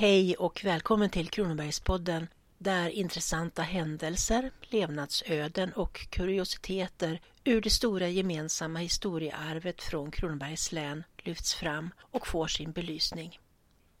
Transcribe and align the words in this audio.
Hej 0.00 0.36
och 0.36 0.60
välkommen 0.64 1.10
till 1.10 1.28
Kronobergspodden 1.28 2.26
där 2.58 2.88
intressanta 2.90 3.62
händelser, 3.62 4.50
levnadsöden 4.62 5.72
och 5.72 6.10
kuriositeter 6.10 7.20
ur 7.44 7.60
det 7.60 7.70
stora 7.70 8.08
gemensamma 8.08 8.78
historiearvet 8.78 9.82
från 9.82 10.10
Kronobergs 10.10 10.72
län 10.72 11.04
lyfts 11.16 11.54
fram 11.54 11.90
och 12.00 12.26
får 12.26 12.46
sin 12.46 12.72
belysning. 12.72 13.38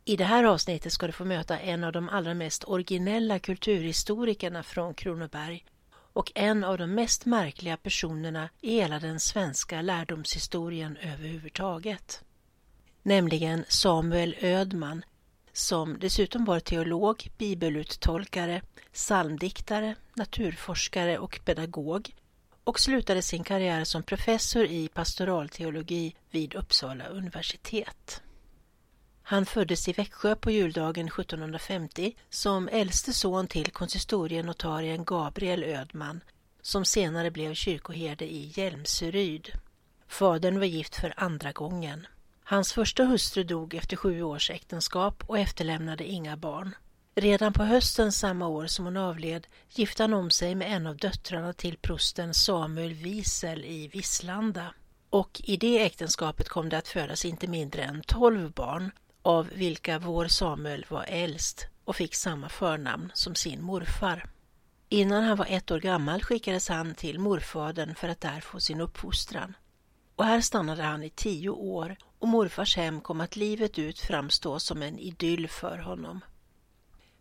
I 0.04 0.16
det 0.16 0.24
här 0.24 0.44
avsnittet 0.44 0.92
ska 0.92 1.06
du 1.06 1.12
få 1.12 1.24
möta 1.24 1.58
en 1.58 1.84
av 1.84 1.92
de 1.92 2.08
allra 2.08 2.34
mest 2.34 2.64
originella 2.64 3.38
kulturhistorikerna 3.38 4.62
från 4.62 4.94
Kronoberg 4.94 5.64
och 5.92 6.32
en 6.34 6.64
av 6.64 6.78
de 6.78 6.94
mest 6.94 7.26
märkliga 7.26 7.76
personerna 7.76 8.48
i 8.60 8.74
hela 8.74 9.00
den 9.00 9.20
svenska 9.20 9.82
lärdomshistorien 9.82 10.96
överhuvudtaget. 10.96 12.24
Nämligen 13.02 13.64
Samuel 13.68 14.36
Ödman 14.40 15.02
som 15.52 15.98
dessutom 15.98 16.44
var 16.44 16.60
teolog, 16.60 17.28
bibeluttolkare, 17.38 18.62
psalmdiktare, 18.92 19.94
naturforskare 20.14 21.18
och 21.18 21.40
pedagog 21.44 22.14
och 22.64 22.80
slutade 22.80 23.22
sin 23.22 23.44
karriär 23.44 23.84
som 23.84 24.02
professor 24.02 24.64
i 24.64 24.88
pastoralteologi 24.88 26.14
vid 26.30 26.54
Uppsala 26.54 27.06
universitet. 27.06 28.22
Han 29.22 29.46
föddes 29.46 29.88
i 29.88 29.92
Växjö 29.92 30.34
på 30.34 30.50
juldagen 30.50 31.06
1750 31.06 32.16
som 32.30 32.68
äldste 32.68 33.12
son 33.12 33.46
till 33.46 33.70
konsistorienotarien 33.70 35.04
Gabriel 35.04 35.64
Ödman 35.64 36.20
som 36.62 36.84
senare 36.84 37.30
blev 37.30 37.54
kyrkoherde 37.54 38.24
i 38.24 38.52
Hjälmsryd. 38.56 39.48
Fadern 40.08 40.58
var 40.58 40.66
gift 40.66 40.96
för 40.96 41.14
andra 41.16 41.52
gången. 41.52 42.06
Hans 42.50 42.72
första 42.72 43.04
hustru 43.04 43.44
dog 43.44 43.74
efter 43.74 43.96
sju 43.96 44.22
års 44.22 44.50
äktenskap 44.50 45.22
och 45.26 45.38
efterlämnade 45.38 46.04
inga 46.04 46.36
barn. 46.36 46.74
Redan 47.14 47.52
på 47.52 47.62
hösten 47.62 48.12
samma 48.12 48.48
år 48.48 48.66
som 48.66 48.84
hon 48.84 48.96
avled 48.96 49.46
gifte 49.74 50.02
han 50.02 50.14
om 50.14 50.30
sig 50.30 50.54
med 50.54 50.72
en 50.72 50.86
av 50.86 50.96
döttrarna 50.96 51.52
till 51.52 51.76
prosten 51.76 52.34
Samuel 52.34 52.94
Wiesel 52.94 53.64
i 53.64 53.88
Visslanda. 53.88 54.74
Och 55.10 55.40
i 55.44 55.56
det 55.56 55.82
äktenskapet 55.82 56.48
kom 56.48 56.68
det 56.68 56.78
att 56.78 56.88
födas 56.88 57.24
inte 57.24 57.46
mindre 57.46 57.82
än 57.82 58.02
tolv 58.02 58.52
barn, 58.52 58.90
av 59.22 59.48
vilka 59.54 59.98
vår 59.98 60.28
Samuel 60.28 60.86
var 60.88 61.04
äldst 61.08 61.66
och 61.84 61.96
fick 61.96 62.14
samma 62.14 62.48
förnamn 62.48 63.10
som 63.14 63.34
sin 63.34 63.62
morfar. 63.62 64.30
Innan 64.88 65.24
han 65.24 65.36
var 65.36 65.46
ett 65.48 65.70
år 65.70 65.80
gammal 65.80 66.22
skickades 66.22 66.68
han 66.68 66.94
till 66.94 67.18
morfadern 67.18 67.94
för 67.94 68.08
att 68.08 68.20
där 68.20 68.40
få 68.40 68.60
sin 68.60 68.80
uppfostran. 68.80 69.56
Och 70.16 70.24
här 70.24 70.40
stannade 70.40 70.82
han 70.82 71.02
i 71.02 71.10
tio 71.10 71.50
år 71.50 71.96
och 72.20 72.28
morfars 72.28 72.76
hem 72.76 73.00
kom 73.00 73.20
att 73.20 73.36
livet 73.36 73.78
ut 73.78 73.98
framstå 73.98 74.58
som 74.58 74.82
en 74.82 74.98
idyll 74.98 75.48
för 75.48 75.78
honom. 75.78 76.20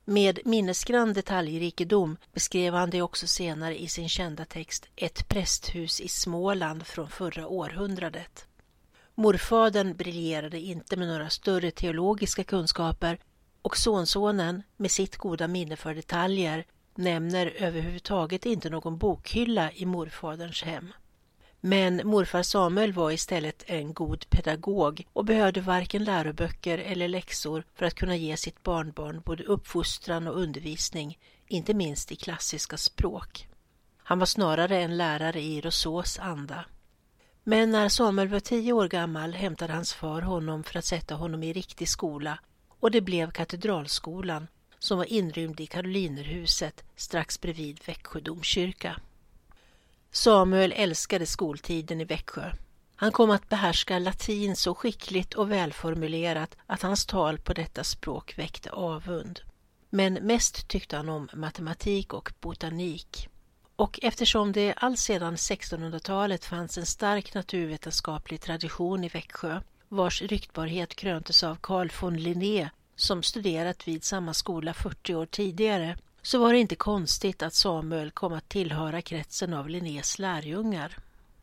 Med 0.06 0.40
minnesgrann 0.46 1.14
detaljrikedom 1.14 2.18
beskrev 2.34 2.74
han 2.74 2.90
det 2.90 3.02
också 3.02 3.28
senare 3.28 3.82
i 3.82 3.88
sin 3.88 4.10
kända 4.10 4.46
text 4.46 4.86
Ett 4.96 5.28
prästhus 5.28 6.02
i 6.02 6.08
Småland 6.08 6.88
från 6.88 7.10
förra 7.10 7.48
århundradet. 7.48 8.46
Morfadern 9.16 9.96
briljerade 9.96 10.60
inte 10.60 10.98
med 10.98 11.08
några 11.08 11.30
större 11.30 11.72
teologiska 11.72 12.44
kunskaper 12.44 13.20
och 13.62 13.78
sonsonen, 13.78 14.64
med 14.78 14.92
sitt 14.92 15.18
goda 15.18 15.48
minne 15.48 15.76
för 15.76 15.96
detaljer, 15.96 16.66
nämner 16.96 17.46
överhuvudtaget 17.46 18.46
inte 18.46 18.70
någon 18.70 18.98
bokhylla 18.98 19.72
i 19.72 19.86
morfaderns 19.86 20.64
hem. 20.64 20.94
Men 21.62 22.02
morfar 22.08 22.44
Samuel 22.44 22.94
var 22.94 23.12
istället 23.12 23.64
en 23.68 23.94
god 23.94 24.30
pedagog 24.30 25.08
och 25.14 25.26
behövde 25.26 25.62
varken 25.62 26.04
läroböcker 26.04 26.78
eller 26.78 27.08
läxor 27.08 27.64
för 27.76 27.86
att 27.86 27.94
kunna 27.96 28.16
ge 28.16 28.38
sitt 28.38 28.64
barnbarn 28.64 29.22
både 29.26 29.44
uppfostran 29.44 30.28
och 30.28 30.40
undervisning, 30.40 31.18
inte 31.48 31.74
minst 31.74 32.12
i 32.12 32.16
klassiska 32.16 32.78
språk. 32.78 33.48
Han 33.98 34.20
var 34.20 34.26
snarare 34.26 34.82
en 34.82 34.98
lärare 34.98 35.42
i 35.42 35.62
Rousseaus 35.62 36.20
anda. 36.20 36.66
Men 37.44 37.72
när 37.72 37.90
Samuel 37.90 38.28
var 38.28 38.40
tio 38.40 38.74
år 38.74 38.88
gammal 38.88 39.34
hämtade 39.34 39.74
hans 39.74 39.94
far 39.94 40.22
honom 40.22 40.64
för 40.64 40.80
att 40.80 40.86
sätta 40.86 41.16
honom 41.16 41.44
i 41.44 41.54
riktig 41.54 41.90
skola 41.90 42.40
och 42.80 42.92
det 42.92 43.02
blev 43.02 43.32
Katedralskolan 43.32 44.48
som 44.80 44.98
var 44.98 45.06
inrymd 45.06 45.60
i 45.60 45.66
Karolinerhuset 45.66 46.84
strax 46.96 47.42
bredvid 47.42 47.80
Växjö 47.86 48.20
domkyrka. 48.20 49.02
Samuel 50.12 50.74
älskade 50.76 51.26
skoltiden 51.26 52.02
i 52.02 52.04
Växjö. 52.04 52.52
Han 52.96 53.12
kom 53.12 53.32
att 53.32 53.50
behärska 53.50 54.00
latin 54.00 54.56
så 54.56 54.76
skickligt 54.76 55.34
och 55.34 55.52
välformulerat 55.52 56.58
att 56.66 56.82
hans 56.82 57.06
tal 57.06 57.38
på 57.38 57.54
detta 57.54 57.84
språk 57.84 58.38
väckte 58.38 58.70
avund. 58.70 59.40
Men 59.90 60.14
mest 60.14 60.68
tyckte 60.68 60.98
han 60.98 61.10
om 61.10 61.30
matematik 61.34 62.14
och 62.14 62.34
botanik. 62.40 63.30
Och 63.76 64.00
eftersom 64.02 64.52
det 64.52 64.74
alltsedan 64.74 65.36
1600-talet 65.36 66.46
fanns 66.46 66.78
en 66.78 66.86
stark 66.86 67.34
naturvetenskaplig 67.34 68.42
tradition 68.42 69.04
i 69.04 69.08
Växjö 69.08 69.62
vars 69.90 70.22
ryktbarhet 70.22 70.96
kröntes 70.96 71.44
av 71.44 71.56
Carl 71.62 71.92
von 72.02 72.18
Linné 72.18 72.70
som 72.96 73.24
studerat 73.24 73.88
vid 73.88 74.04
samma 74.04 74.34
skola 74.34 74.74
40 74.74 75.16
år 75.16 75.26
tidigare 75.26 75.98
så 76.30 76.40
var 76.40 76.54
det 76.54 76.60
inte 76.60 76.76
konstigt 76.76 77.44
att 77.44 77.54
Samuel 77.54 78.12
kom 78.12 78.34
att 78.34 78.50
tillhöra 78.50 79.02
kretsen 79.02 79.54
av 79.54 79.70
Linnés 79.70 80.20
lärjungar. 80.20 80.98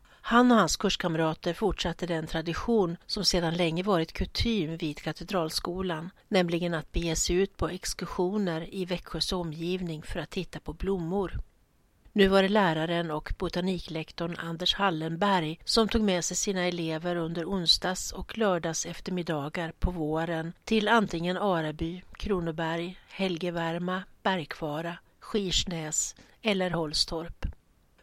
Han 0.09 0.51
och 0.51 0.57
hans 0.57 0.77
kurskamrater 0.77 1.53
fortsatte 1.53 2.05
den 2.05 2.27
tradition 2.27 2.97
som 3.05 3.25
sedan 3.25 3.53
länge 3.57 3.83
varit 3.83 4.13
kutym 4.13 4.77
vid 4.77 5.01
Katedralskolan, 5.01 6.09
nämligen 6.27 6.73
att 6.73 6.91
bege 6.91 7.15
sig 7.15 7.35
ut 7.35 7.57
på 7.57 7.69
exkursioner 7.69 8.75
i 8.75 8.85
Växjös 8.85 9.31
omgivning 9.31 10.03
för 10.03 10.19
att 10.19 10.29
titta 10.29 10.59
på 10.59 10.73
blommor. 10.73 11.39
Nu 12.17 12.27
var 12.27 12.43
det 12.43 12.49
läraren 12.49 13.11
och 13.11 13.33
botaniklektorn 13.37 14.35
Anders 14.37 14.73
Hallenberg 14.73 15.59
som 15.65 15.87
tog 15.87 16.01
med 16.01 16.25
sig 16.25 16.37
sina 16.37 16.61
elever 16.65 17.15
under 17.15 17.45
onsdags 17.45 18.11
och 18.11 18.37
lördags 18.37 18.85
eftermiddagar 18.85 19.73
på 19.79 19.91
våren 19.91 20.53
till 20.63 20.87
antingen 20.87 21.37
Araby, 21.37 22.01
Kronoberg, 22.13 22.99
Helgevärma, 23.09 24.03
Bergkvara, 24.23 24.97
Skirsnäs 25.19 26.15
eller 26.41 26.71
Holstorp. 26.71 27.45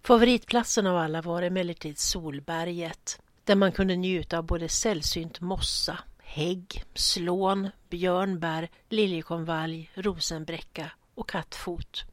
Favoritplatsen 0.03 0.87
av 0.87 0.97
alla 0.97 1.23
var 1.23 1.43
emellertid 1.43 1.99
Solberget 1.99 3.21
där 3.45 3.55
man 3.55 3.73
kunde 3.73 3.97
njuta 3.97 4.39
av 4.39 4.45
både 4.45 4.69
sällsynt 4.69 5.41
mossa, 5.41 5.99
hägg, 6.23 6.85
slån, 6.95 7.71
björnbär, 7.91 8.69
liljekonvalj, 8.89 9.91
rosenbräcka 9.95 10.91
och 11.15 11.29
kattfot. 11.29 12.05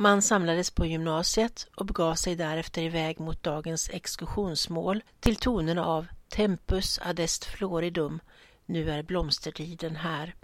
Man 0.00 0.22
samlades 0.22 0.70
på 0.70 0.86
gymnasiet 0.86 1.66
och 1.76 1.86
begav 1.86 2.14
sig 2.14 2.36
därefter 2.36 2.82
iväg 2.82 3.20
mot 3.20 3.42
dagens 3.42 3.90
exkursionsmål 3.90 5.02
till 5.20 5.36
tonerna 5.36 5.84
av 5.84 6.06
Tempus 6.28 6.98
adest 7.02 7.44
floridum, 7.44 8.20
nu 8.66 8.90
är 8.90 9.02
blomstertiden 9.02 9.96
här, 9.96 10.34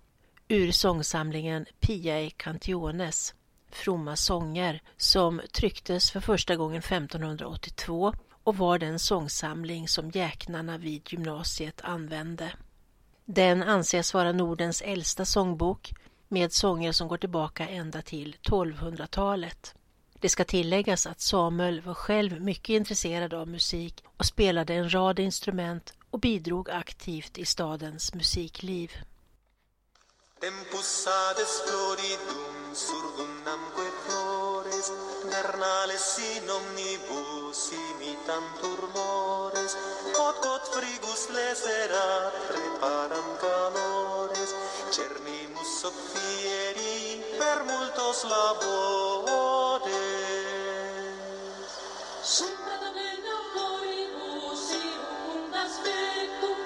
ur 0.48 0.72
sångsamlingen 0.72 1.66
Piae 1.80 2.30
Cantiones, 2.30 3.34
fromma 3.70 4.16
sånger, 4.16 4.82
som 4.96 5.40
trycktes 5.52 6.10
för 6.10 6.20
första 6.20 6.56
gången 6.56 6.78
1582 6.78 8.14
och 8.44 8.56
var 8.56 8.78
den 8.78 8.98
sångsamling 8.98 9.88
som 9.88 10.10
jäknarna 10.10 10.78
vid 10.78 11.12
gymnasiet 11.12 11.80
använde. 11.84 12.52
Den 13.24 13.62
anses 13.62 14.14
vara 14.14 14.32
Nordens 14.32 14.82
äldsta 14.82 15.24
sångbok 15.24 15.92
med 16.34 16.52
sånger 16.52 16.92
som 16.92 17.08
går 17.08 17.16
tillbaka 17.16 17.68
ända 17.68 18.02
till 18.02 18.36
1200-talet. 18.42 19.74
Det 20.20 20.28
ska 20.28 20.44
tilläggas 20.44 21.06
att 21.06 21.20
Samuel 21.20 21.80
var 21.80 21.94
själv 21.94 22.40
mycket 22.40 22.68
intresserad 22.68 23.34
av 23.34 23.48
musik 23.48 24.04
och 24.16 24.26
spelade 24.26 24.74
en 24.74 24.94
rad 24.94 25.18
instrument 25.18 25.94
och 26.10 26.20
bidrog 26.20 26.70
aktivt 26.70 27.38
i 27.38 27.44
stadens 27.44 28.14
musikliv. 28.14 28.92
Tempus 30.40 31.06
multos 47.64 48.24
labores. 48.24 49.24
Vecum, 55.84 56.56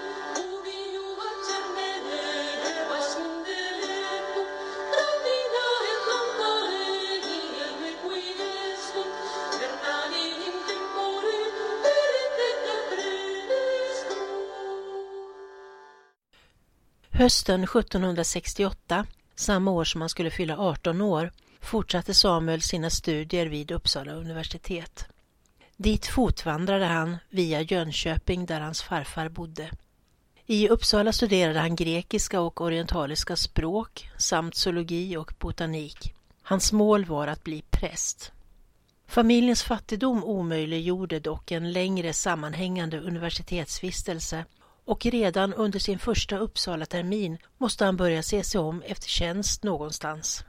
Hösten 17.18 17.66
1768 17.66 19.17
samma 19.38 19.70
år 19.70 19.84
som 19.84 20.00
han 20.00 20.10
skulle 20.10 20.30
fylla 20.30 20.56
18 20.56 21.00
år, 21.00 21.30
fortsatte 21.60 22.14
Samuel 22.14 22.62
sina 22.62 22.90
studier 22.90 23.46
vid 23.46 23.70
Uppsala 23.70 24.12
universitet. 24.12 25.06
Dit 25.76 26.06
fotvandrade 26.06 26.84
han 26.84 27.16
via 27.30 27.60
Jönköping 27.60 28.46
där 28.46 28.60
hans 28.60 28.82
farfar 28.82 29.28
bodde. 29.28 29.70
I 30.46 30.68
Uppsala 30.68 31.12
studerade 31.12 31.58
han 31.58 31.76
grekiska 31.76 32.40
och 32.40 32.60
orientaliska 32.60 33.36
språk 33.36 34.10
samt 34.16 34.56
zoologi 34.56 35.16
och 35.16 35.32
botanik. 35.38 36.14
Hans 36.42 36.72
mål 36.72 37.04
var 37.04 37.26
att 37.26 37.44
bli 37.44 37.62
präst. 37.70 38.32
Familjens 39.06 39.62
fattigdom 39.62 40.24
omöjliggjorde 40.24 41.20
dock 41.20 41.50
en 41.50 41.72
längre 41.72 42.12
sammanhängande 42.12 43.00
universitetsvistelse 43.00 44.44
och 44.88 45.06
redan 45.06 45.54
under 45.54 45.78
sin 45.78 45.98
första 45.98 46.38
Uppsala-termin 46.38 47.38
måste 47.58 47.84
han 47.84 47.96
börja 47.96 48.22
se 48.22 48.44
sig 48.44 48.60
om 48.60 48.82
efter 48.82 49.08
tjänst 49.08 49.62
någonstans. 49.62 50.44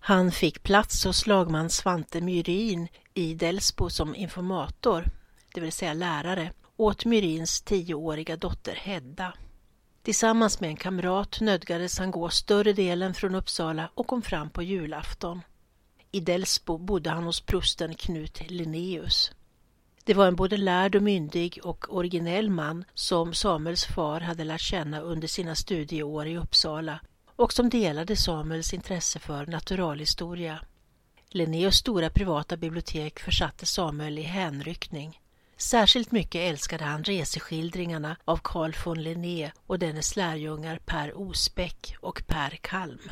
Han 0.00 0.32
fick 0.32 0.62
plats 0.62 1.04
hos 1.04 1.26
lagman 1.26 1.70
Svante 1.70 2.20
Myrin 2.20 2.88
i 3.14 3.34
Delsbo 3.34 3.90
som 3.90 4.14
informator, 4.14 5.10
det 5.54 5.60
vill 5.60 5.72
säga 5.72 5.94
lärare, 5.94 6.52
åt 6.76 7.04
Myrins 7.04 7.62
tioåriga 7.62 8.36
dotter 8.36 8.74
Hedda. 8.74 9.34
Tillsammans 10.02 10.60
med 10.60 10.70
en 10.70 10.76
kamrat 10.76 11.40
nödgades 11.40 11.98
han 11.98 12.10
gå 12.10 12.28
större 12.28 12.72
delen 12.72 13.14
från 13.14 13.34
Uppsala 13.34 13.90
och 13.94 14.06
kom 14.06 14.22
fram 14.22 14.50
på 14.50 14.62
julafton. 14.62 15.42
I 16.10 16.20
Delsbo 16.20 16.78
bodde 16.78 17.10
han 17.10 17.24
hos 17.24 17.40
prosten 17.40 17.94
Knut 17.94 18.50
Linnaeus. 18.50 19.32
Det 20.04 20.14
var 20.14 20.26
en 20.26 20.36
både 20.36 20.56
lärd 20.56 20.94
och 20.94 21.02
myndig 21.02 21.60
och 21.62 21.96
originell 21.96 22.50
man 22.50 22.84
som 22.94 23.34
Samuels 23.34 23.84
far 23.84 24.20
hade 24.20 24.44
lärt 24.44 24.60
känna 24.60 25.00
under 25.00 25.28
sina 25.28 25.54
studieår 25.54 26.26
i 26.26 26.36
Uppsala 26.36 27.00
och 27.36 27.52
som 27.52 27.68
delade 27.68 28.16
Samuels 28.16 28.74
intresse 28.74 29.18
för 29.18 29.46
naturalhistoria. 29.46 30.60
Linnéus 31.28 31.76
stora 31.76 32.10
privata 32.10 32.56
bibliotek 32.56 33.20
försatte 33.20 33.66
Samuel 33.66 34.18
i 34.18 34.22
hänryckning. 34.22 35.20
Särskilt 35.56 36.12
mycket 36.12 36.40
älskade 36.40 36.84
han 36.84 37.04
reseskildringarna 37.04 38.16
av 38.24 38.40
Carl 38.44 38.74
von 38.84 39.02
Linné 39.02 39.52
och 39.66 39.78
dennes 39.78 40.16
lärjungar 40.16 40.80
Per 40.86 41.18
Osbeck 41.18 41.96
och 42.00 42.22
Per 42.26 42.50
Kalm. 42.50 43.10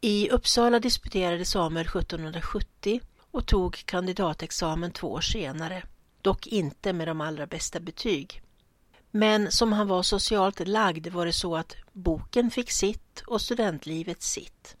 I 0.00 0.30
Uppsala 0.30 0.80
disputerade 0.80 1.44
Samuel 1.44 1.86
1770 1.86 3.00
och 3.30 3.46
tog 3.46 3.82
kandidatexamen 3.86 4.92
två 4.92 5.12
år 5.12 5.20
senare, 5.20 5.82
dock 6.26 6.46
inte 6.46 6.92
med 6.92 7.08
de 7.08 7.20
allra 7.20 7.46
bästa 7.46 7.80
betyg. 7.80 8.42
Men 9.10 9.52
som 9.52 9.72
han 9.72 9.88
var 9.88 10.02
socialt 10.02 10.68
lagd 10.68 11.06
var 11.06 11.26
det 11.26 11.32
så 11.32 11.56
att 11.56 11.76
boken 11.92 12.50
fick 12.50 12.70
sitt 12.70 13.22
och 13.26 13.40
studentlivet 13.40 14.22
sitt. 14.22 14.76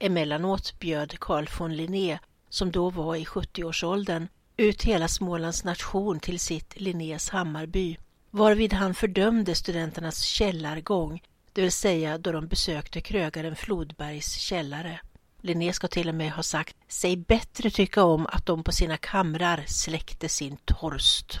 Emellanåt 0.00 0.78
bjöd 0.78 1.18
Carl 1.20 1.48
von 1.58 1.76
Linné, 1.76 2.18
som 2.48 2.70
då 2.70 2.90
var 2.90 3.16
i 3.16 3.24
70-årsåldern, 3.24 4.28
ut 4.56 4.82
hela 4.82 5.08
Smålands 5.08 5.64
nation 5.64 6.20
till 6.20 6.40
sitt 6.40 6.80
Linnés 6.80 7.30
Hammarby, 7.30 7.96
varvid 8.30 8.72
han 8.72 8.94
fördömde 8.94 9.54
studenternas 9.54 10.22
källargång, 10.22 11.22
det 11.52 11.62
vill 11.62 11.72
säga 11.72 12.18
då 12.18 12.32
de 12.32 12.46
besökte 12.46 13.00
krögaren 13.00 13.56
Flodbergs 13.56 14.32
källare. 14.34 15.00
Linné 15.44 15.72
ska 15.72 15.88
till 15.88 16.08
och 16.08 16.14
med 16.14 16.32
ha 16.32 16.42
sagt 16.42 16.76
sig 16.88 17.16
bättre 17.16 17.70
tycka 17.70 18.04
om 18.04 18.26
att 18.26 18.46
de 18.46 18.64
på 18.64 18.72
sina 18.72 18.96
kamrar 18.96 19.64
släckte 19.66 20.28
sin 20.28 20.56
torst. 20.64 21.40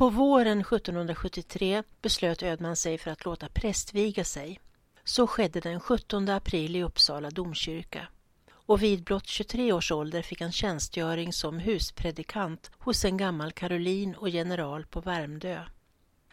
På 0.00 0.10
våren 0.10 0.60
1773 0.60 1.82
beslöt 2.02 2.42
Ödman 2.42 2.76
sig 2.76 2.98
för 2.98 3.10
att 3.10 3.24
låta 3.24 3.48
prästviga 3.48 4.24
sig. 4.24 4.60
Så 5.04 5.26
skedde 5.26 5.60
den 5.60 5.80
17 5.80 6.28
april 6.28 6.76
i 6.76 6.82
Uppsala 6.82 7.30
domkyrka 7.30 8.08
och 8.52 8.82
vid 8.82 9.04
blott 9.04 9.26
23 9.26 9.72
års 9.72 9.92
ålder 9.92 10.22
fick 10.22 10.40
han 10.40 10.52
tjänstgöring 10.52 11.32
som 11.32 11.58
huspredikant 11.58 12.70
hos 12.78 13.04
en 13.04 13.16
gammal 13.16 13.52
karolin 13.52 14.14
och 14.14 14.28
general 14.28 14.86
på 14.86 15.00
Värmdö. 15.00 15.62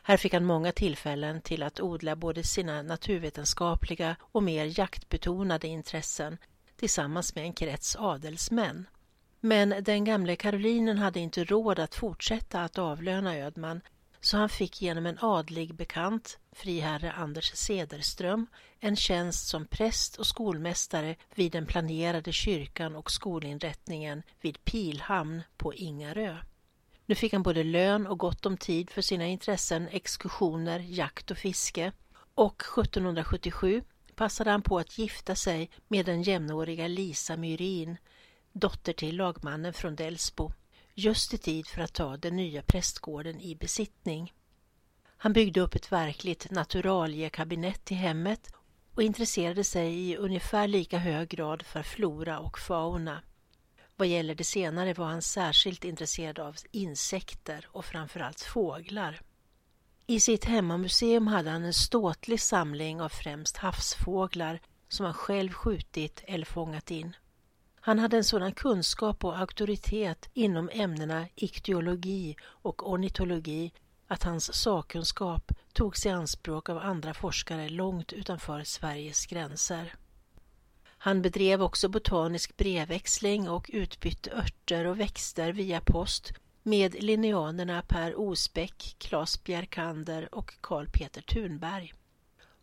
Här 0.03 0.17
fick 0.17 0.33
han 0.33 0.45
många 0.45 0.71
tillfällen 0.71 1.41
till 1.41 1.63
att 1.63 1.79
odla 1.79 2.15
både 2.15 2.43
sina 2.43 2.81
naturvetenskapliga 2.81 4.15
och 4.21 4.43
mer 4.43 4.79
jaktbetonade 4.79 5.67
intressen 5.67 6.37
tillsammans 6.75 7.35
med 7.35 7.43
en 7.43 7.53
krets 7.53 7.95
adelsmän. 7.95 8.87
Men 9.39 9.75
den 9.81 10.03
gamle 10.03 10.35
Karolinen 10.35 10.97
hade 10.97 11.19
inte 11.19 11.43
råd 11.43 11.79
att 11.79 11.95
fortsätta 11.95 12.63
att 12.63 12.77
avlöna 12.77 13.37
Ödman 13.37 13.81
så 14.21 14.37
han 14.37 14.49
fick 14.49 14.81
genom 14.81 15.05
en 15.05 15.17
adlig 15.21 15.75
bekant, 15.75 16.37
friherre 16.51 17.11
Anders 17.11 17.51
Sederström, 17.55 18.47
en 18.79 18.95
tjänst 18.95 19.47
som 19.47 19.65
präst 19.65 20.15
och 20.15 20.27
skolmästare 20.27 21.15
vid 21.35 21.51
den 21.51 21.65
planerade 21.65 22.31
kyrkan 22.31 22.95
och 22.95 23.11
skolinrättningen 23.11 24.23
vid 24.41 24.65
Pilhamn 24.65 25.41
på 25.57 25.73
Ingarö. 25.73 26.37
Nu 27.05 27.15
fick 27.15 27.33
han 27.33 27.43
både 27.43 27.63
lön 27.63 28.07
och 28.07 28.19
gott 28.19 28.45
om 28.45 28.57
tid 28.57 28.89
för 28.89 29.01
sina 29.01 29.25
intressen, 29.25 29.87
exkursioner, 29.87 30.79
jakt 30.79 31.31
och 31.31 31.37
fiske 31.37 31.91
och 32.35 32.61
1777 32.61 33.83
passade 34.15 34.51
han 34.51 34.61
på 34.61 34.79
att 34.79 34.97
gifta 34.97 35.35
sig 35.35 35.69
med 35.87 36.05
den 36.05 36.21
jämnåriga 36.23 36.87
Lisa 36.87 37.37
Myrin 37.37 37.97
dotter 38.59 38.93
till 38.93 39.17
lagmannen 39.17 39.73
från 39.73 39.95
Delsbo, 39.95 40.51
just 40.93 41.33
i 41.33 41.37
tid 41.37 41.67
för 41.67 41.81
att 41.81 41.93
ta 41.93 42.17
den 42.17 42.35
nya 42.35 42.61
prästgården 42.61 43.41
i 43.41 43.55
besittning. 43.55 44.33
Han 45.17 45.33
byggde 45.33 45.61
upp 45.61 45.75
ett 45.75 45.91
verkligt 45.91 46.51
naturaliekabinett 46.51 47.91
i 47.91 47.95
hemmet 47.95 48.53
och 48.93 49.03
intresserade 49.03 49.63
sig 49.63 50.09
i 50.09 50.17
ungefär 50.17 50.67
lika 50.67 50.97
hög 50.97 51.29
grad 51.29 51.63
för 51.63 51.83
flora 51.83 52.39
och 52.39 52.59
fauna. 52.59 53.21
Vad 53.95 54.07
gäller 54.07 54.35
det 54.35 54.43
senare 54.43 54.93
var 54.93 55.05
han 55.05 55.21
särskilt 55.21 55.85
intresserad 55.85 56.39
av 56.39 56.55
insekter 56.71 57.67
och 57.71 57.85
framförallt 57.85 58.41
fåglar. 58.41 59.21
I 60.07 60.19
sitt 60.19 60.45
hemmamuseum 60.45 61.27
hade 61.27 61.49
han 61.49 61.63
en 61.63 61.73
ståtlig 61.73 62.41
samling 62.41 63.01
av 63.01 63.09
främst 63.09 63.57
havsfåglar 63.57 64.59
som 64.87 65.05
han 65.05 65.13
själv 65.13 65.51
skjutit 65.51 66.23
eller 66.27 66.45
fångat 66.45 66.91
in. 66.91 67.15
Han 67.87 67.99
hade 67.99 68.17
en 68.17 68.23
sådan 68.23 68.51
kunskap 68.51 69.23
och 69.23 69.39
auktoritet 69.39 70.29
inom 70.33 70.69
ämnena 70.73 71.27
iktyologi 71.35 72.35
och 72.43 72.91
ornitologi 72.91 73.73
att 74.07 74.23
hans 74.23 74.53
sakkunskap 74.53 75.51
togs 75.73 76.05
i 76.05 76.09
anspråk 76.09 76.69
av 76.69 76.77
andra 76.77 77.13
forskare 77.13 77.69
långt 77.69 78.13
utanför 78.13 78.63
Sveriges 78.63 79.25
gränser. 79.25 79.95
Han 80.83 81.21
bedrev 81.21 81.61
också 81.61 81.89
botanisk 81.89 82.57
brevväxling 82.57 83.49
och 83.49 83.69
utbytte 83.73 84.31
örter 84.31 84.85
och 84.85 84.99
växter 84.99 85.53
via 85.53 85.81
post 85.81 86.33
med 86.63 87.03
linneanerna 87.03 87.81
Per 87.81 88.19
Osbeck, 88.19 88.95
Claes 88.97 89.43
Bjerkander 89.43 90.35
och 90.35 90.61
Karl 90.61 90.87
Peter 90.87 91.21
Thunberg. 91.21 91.93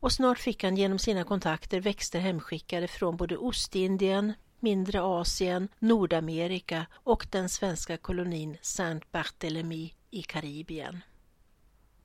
Och 0.00 0.12
snart 0.12 0.38
fick 0.38 0.64
han 0.64 0.76
genom 0.76 0.98
sina 0.98 1.24
kontakter 1.24 1.80
växter 1.80 2.20
hemskickade 2.20 2.88
från 2.88 3.16
både 3.16 3.36
Ostindien, 3.36 4.32
mindre 4.64 5.02
Asien, 5.02 5.68
Nordamerika 5.78 6.86
och 6.92 7.26
den 7.30 7.48
svenska 7.48 7.96
kolonin 7.96 8.56
Saint 8.62 9.12
Barthélemy 9.12 9.90
i 10.10 10.22
Karibien. 10.22 11.00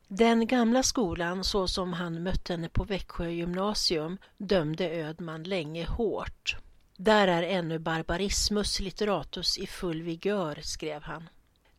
Den 0.07 0.47
gamla 0.47 0.83
skolan, 0.83 1.43
så 1.43 1.67
som 1.67 1.93
han 1.93 2.23
mötte 2.23 2.53
henne 2.53 2.69
på 2.69 2.83
Växjö 2.83 3.29
gymnasium, 3.29 4.17
dömde 4.37 4.89
Ödman 4.89 5.43
länge 5.43 5.85
hårt. 5.85 6.55
Där 6.97 7.27
är 7.27 7.43
ännu 7.43 7.79
barbarismus 7.79 8.79
litteratus 8.79 9.57
i 9.57 9.67
full 9.67 10.01
vigör, 10.01 10.59
skrev 10.63 11.03
han. 11.03 11.29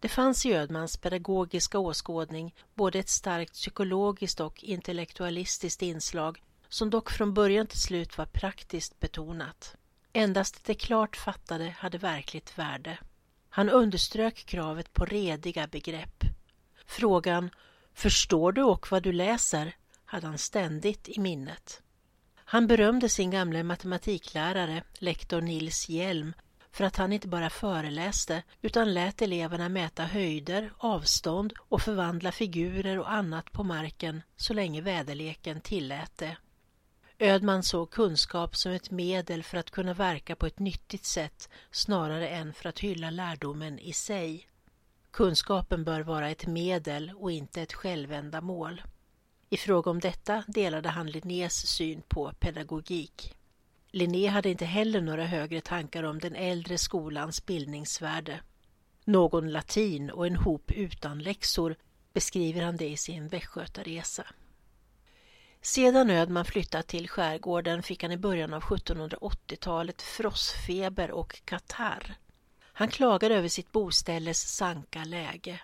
Det 0.00 0.08
fanns 0.08 0.46
i 0.46 0.52
Ödmans 0.52 0.96
pedagogiska 0.96 1.78
åskådning 1.78 2.54
både 2.75 2.99
ett 2.99 3.08
starkt 3.08 3.52
psykologiskt 3.52 4.40
och 4.40 4.64
intellektualistiskt 4.64 5.82
inslag 5.82 6.42
som 6.68 6.90
dock 6.90 7.10
från 7.10 7.34
början 7.34 7.66
till 7.66 7.80
slut 7.80 8.18
var 8.18 8.26
praktiskt 8.26 9.00
betonat. 9.00 9.76
Endast 10.12 10.64
det 10.64 10.75
klart 10.75 11.17
fattade 11.17 11.75
hade 11.79 11.99
verkligt 11.99 12.59
värde. 12.59 12.99
Han 13.49 13.71
underströk 13.71 14.47
kravet 14.47 14.93
på 14.93 15.05
rediga 15.05 15.67
begrepp. 15.67 16.25
Frågan 16.87 17.50
”Förstår 17.95 18.52
du 18.52 18.62
och 18.62 18.90
vad 18.90 19.02
du 19.02 19.12
läser?” 19.12 19.76
hade 20.05 20.26
han 20.26 20.38
ständigt 20.38 21.09
i 21.09 21.21
minnet. 21.21 21.83
Han 22.35 22.67
berömde 22.67 23.09
sin 23.09 23.31
gamle 23.31 23.62
matematiklärare, 23.62 24.83
lektor 24.99 25.40
Nils 25.40 25.88
Hjelm, 25.88 26.33
för 26.71 26.85
att 26.85 26.97
han 26.97 27.12
inte 27.12 27.29
bara 27.29 27.50
föreläste 27.50 28.43
utan 28.62 28.95
lät 28.95 29.23
eleverna 29.23 29.69
mäta 29.69 30.05
höjder, 30.05 30.73
avstånd 30.79 31.52
och 31.59 31.83
förvandla 31.83 32.33
figurer 32.33 32.99
och 32.99 33.12
annat 33.12 33.52
på 33.52 33.64
marken 33.64 34.23
så 34.37 34.55
länge 34.55 34.81
väderleken 34.81 35.61
tillät 35.61 36.12
det. 36.17 36.37
Ödman 37.22 37.62
såg 37.62 37.90
kunskap 37.90 38.56
som 38.56 38.72
ett 38.72 38.90
medel 38.90 39.42
för 39.42 39.58
att 39.58 39.70
kunna 39.70 39.94
verka 39.94 40.36
på 40.36 40.46
ett 40.46 40.58
nyttigt 40.58 41.04
sätt 41.04 41.48
snarare 41.70 42.28
än 42.28 42.52
för 42.52 42.68
att 42.68 42.78
hylla 42.78 43.10
lärdomen 43.10 43.78
i 43.78 43.92
sig. 43.92 44.48
Kunskapen 45.10 45.84
bör 45.84 46.00
vara 46.00 46.30
ett 46.30 46.46
medel 46.46 47.12
och 47.16 47.32
inte 47.32 47.62
ett 47.62 47.72
självändamål. 47.72 48.82
I 49.50 49.56
fråga 49.56 49.90
om 49.90 50.00
detta 50.00 50.44
delade 50.46 50.88
han 50.88 51.10
Linnés 51.10 51.66
syn 51.66 52.02
på 52.08 52.32
pedagogik. 52.32 53.36
Linné 53.90 54.26
hade 54.26 54.50
inte 54.50 54.64
heller 54.64 55.00
några 55.00 55.24
högre 55.24 55.60
tankar 55.60 56.02
om 56.02 56.18
den 56.18 56.34
äldre 56.34 56.78
skolans 56.78 57.46
bildningsvärde. 57.46 58.40
Någon 59.04 59.52
latin 59.52 60.10
och 60.10 60.26
en 60.26 60.36
hop 60.36 60.70
utan 60.70 61.18
läxor 61.18 61.76
beskriver 62.12 62.62
han 62.62 62.76
det 62.76 62.88
i 62.88 62.96
sin 62.96 63.28
västgötaresa. 63.28 64.26
Sedan 65.62 66.11
Ödman 66.11 66.45
flyttat 66.45 66.87
till 66.87 67.09
skärgården 67.09 67.83
fick 67.83 68.02
han 68.02 68.12
i 68.12 68.17
början 68.17 68.55
av 68.55 68.62
1780-talet 68.62 70.02
frossfeber 70.02 71.11
och 71.11 71.40
katarr. 71.45 72.17
Han 72.62 72.88
klagade 72.88 73.35
över 73.35 73.49
sitt 73.49 73.73
boställes 73.73 74.57
sanka 74.57 75.05
läge. 75.05 75.61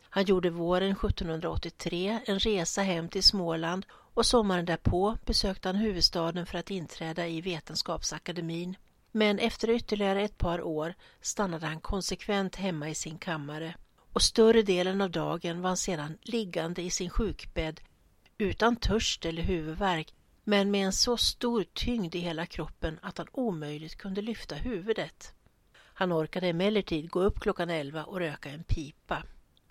Han 0.00 0.24
gjorde 0.24 0.50
våren 0.50 0.90
1783 0.92 2.20
en 2.26 2.38
resa 2.38 2.82
hem 2.82 3.08
till 3.08 3.22
Småland 3.22 3.86
och 3.90 4.26
sommaren 4.26 4.64
därpå 4.64 5.18
besökte 5.24 5.68
han 5.68 5.76
huvudstaden 5.76 6.46
för 6.46 6.58
att 6.58 6.70
inträda 6.70 7.28
i 7.28 7.40
Vetenskapsakademin. 7.40 8.76
Men 9.12 9.38
efter 9.38 9.70
ytterligare 9.70 10.22
ett 10.22 10.38
par 10.38 10.62
år 10.62 10.94
stannade 11.20 11.66
han 11.66 11.80
konsekvent 11.80 12.56
hemma 12.56 12.88
i 12.88 12.94
sin 12.94 13.18
kammare 13.18 13.74
och 14.12 14.22
större 14.22 14.62
delen 14.62 15.00
av 15.00 15.10
dagen 15.10 15.62
var 15.62 15.70
han 15.70 15.76
sedan 15.76 16.18
liggande 16.22 16.82
i 16.82 16.90
sin 16.90 17.10
sjukbädd 17.10 17.80
utan 18.38 18.76
törst 18.76 19.24
eller 19.24 19.42
huvudvärk 19.42 20.14
men 20.44 20.70
med 20.70 20.86
en 20.86 20.92
så 20.92 21.16
stor 21.16 21.64
tyngd 21.74 22.14
i 22.14 22.18
hela 22.18 22.46
kroppen 22.46 22.98
att 23.02 23.18
han 23.18 23.26
omöjligt 23.32 23.96
kunde 23.96 24.22
lyfta 24.22 24.54
huvudet. 24.54 25.32
Han 25.78 26.12
orkade 26.12 26.48
emellertid 26.48 27.10
gå 27.10 27.20
upp 27.20 27.40
klockan 27.40 27.70
elva 27.70 28.04
och 28.04 28.18
röka 28.18 28.50
en 28.50 28.64
pipa. 28.64 29.22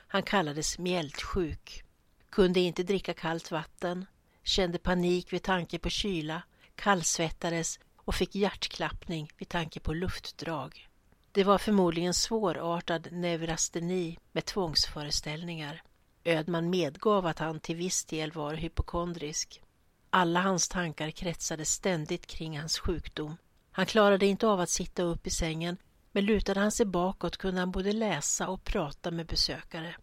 Han 0.07 0.23
kallades 0.23 0.79
mjältsjuk, 0.79 1.83
kunde 2.29 2.59
inte 2.59 2.83
dricka 2.83 3.13
kallt 3.13 3.51
vatten, 3.51 4.05
kände 4.43 4.77
panik 4.77 5.33
vid 5.33 5.43
tanke 5.43 5.79
på 5.79 5.89
kyla, 5.89 6.41
kallsvettades 6.75 7.79
och 7.95 8.15
fick 8.15 8.35
hjärtklappning 8.35 9.29
vid 9.37 9.49
tanke 9.49 9.79
på 9.79 9.93
luftdrag. 9.93 10.87
Det 11.31 11.43
var 11.43 11.57
förmodligen 11.57 12.13
svårartad 12.13 13.07
neurasteni 13.11 14.17
med 14.31 14.45
tvångsföreställningar. 14.45 15.83
Ödman 16.25 16.69
medgav 16.69 17.25
att 17.25 17.39
han 17.39 17.59
till 17.59 17.75
viss 17.75 18.05
del 18.05 18.31
var 18.31 18.53
hypokondrisk. 18.53 19.61
Alla 20.09 20.41
hans 20.41 20.69
tankar 20.69 21.11
kretsade 21.11 21.65
ständigt 21.65 22.25
kring 22.25 22.59
hans 22.59 22.79
sjukdom. 22.79 23.37
Han 23.71 23.85
klarade 23.85 24.25
inte 24.25 24.47
av 24.47 24.59
att 24.59 24.69
sitta 24.69 25.03
upp 25.03 25.27
i 25.27 25.29
sängen 25.29 25.77
men 26.11 26.25
lutade 26.25 26.59
han 26.59 26.71
sig 26.71 26.85
bakåt 26.85 27.37
kunde 27.37 27.59
han 27.59 27.71
både 27.71 27.91
läsa 27.91 28.47
och 28.47 28.63
prata 28.63 29.11
med 29.11 29.25
besökare. 29.25 29.95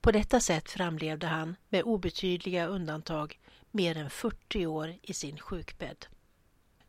På 0.00 0.12
detta 0.12 0.40
sätt 0.40 0.70
framlevde 0.70 1.26
han, 1.26 1.56
med 1.68 1.82
obetydliga 1.82 2.66
undantag, 2.66 3.40
mer 3.70 3.96
än 3.96 4.10
40 4.10 4.66
år 4.66 4.94
i 5.02 5.14
sin 5.14 5.38
sjukbädd. 5.38 6.06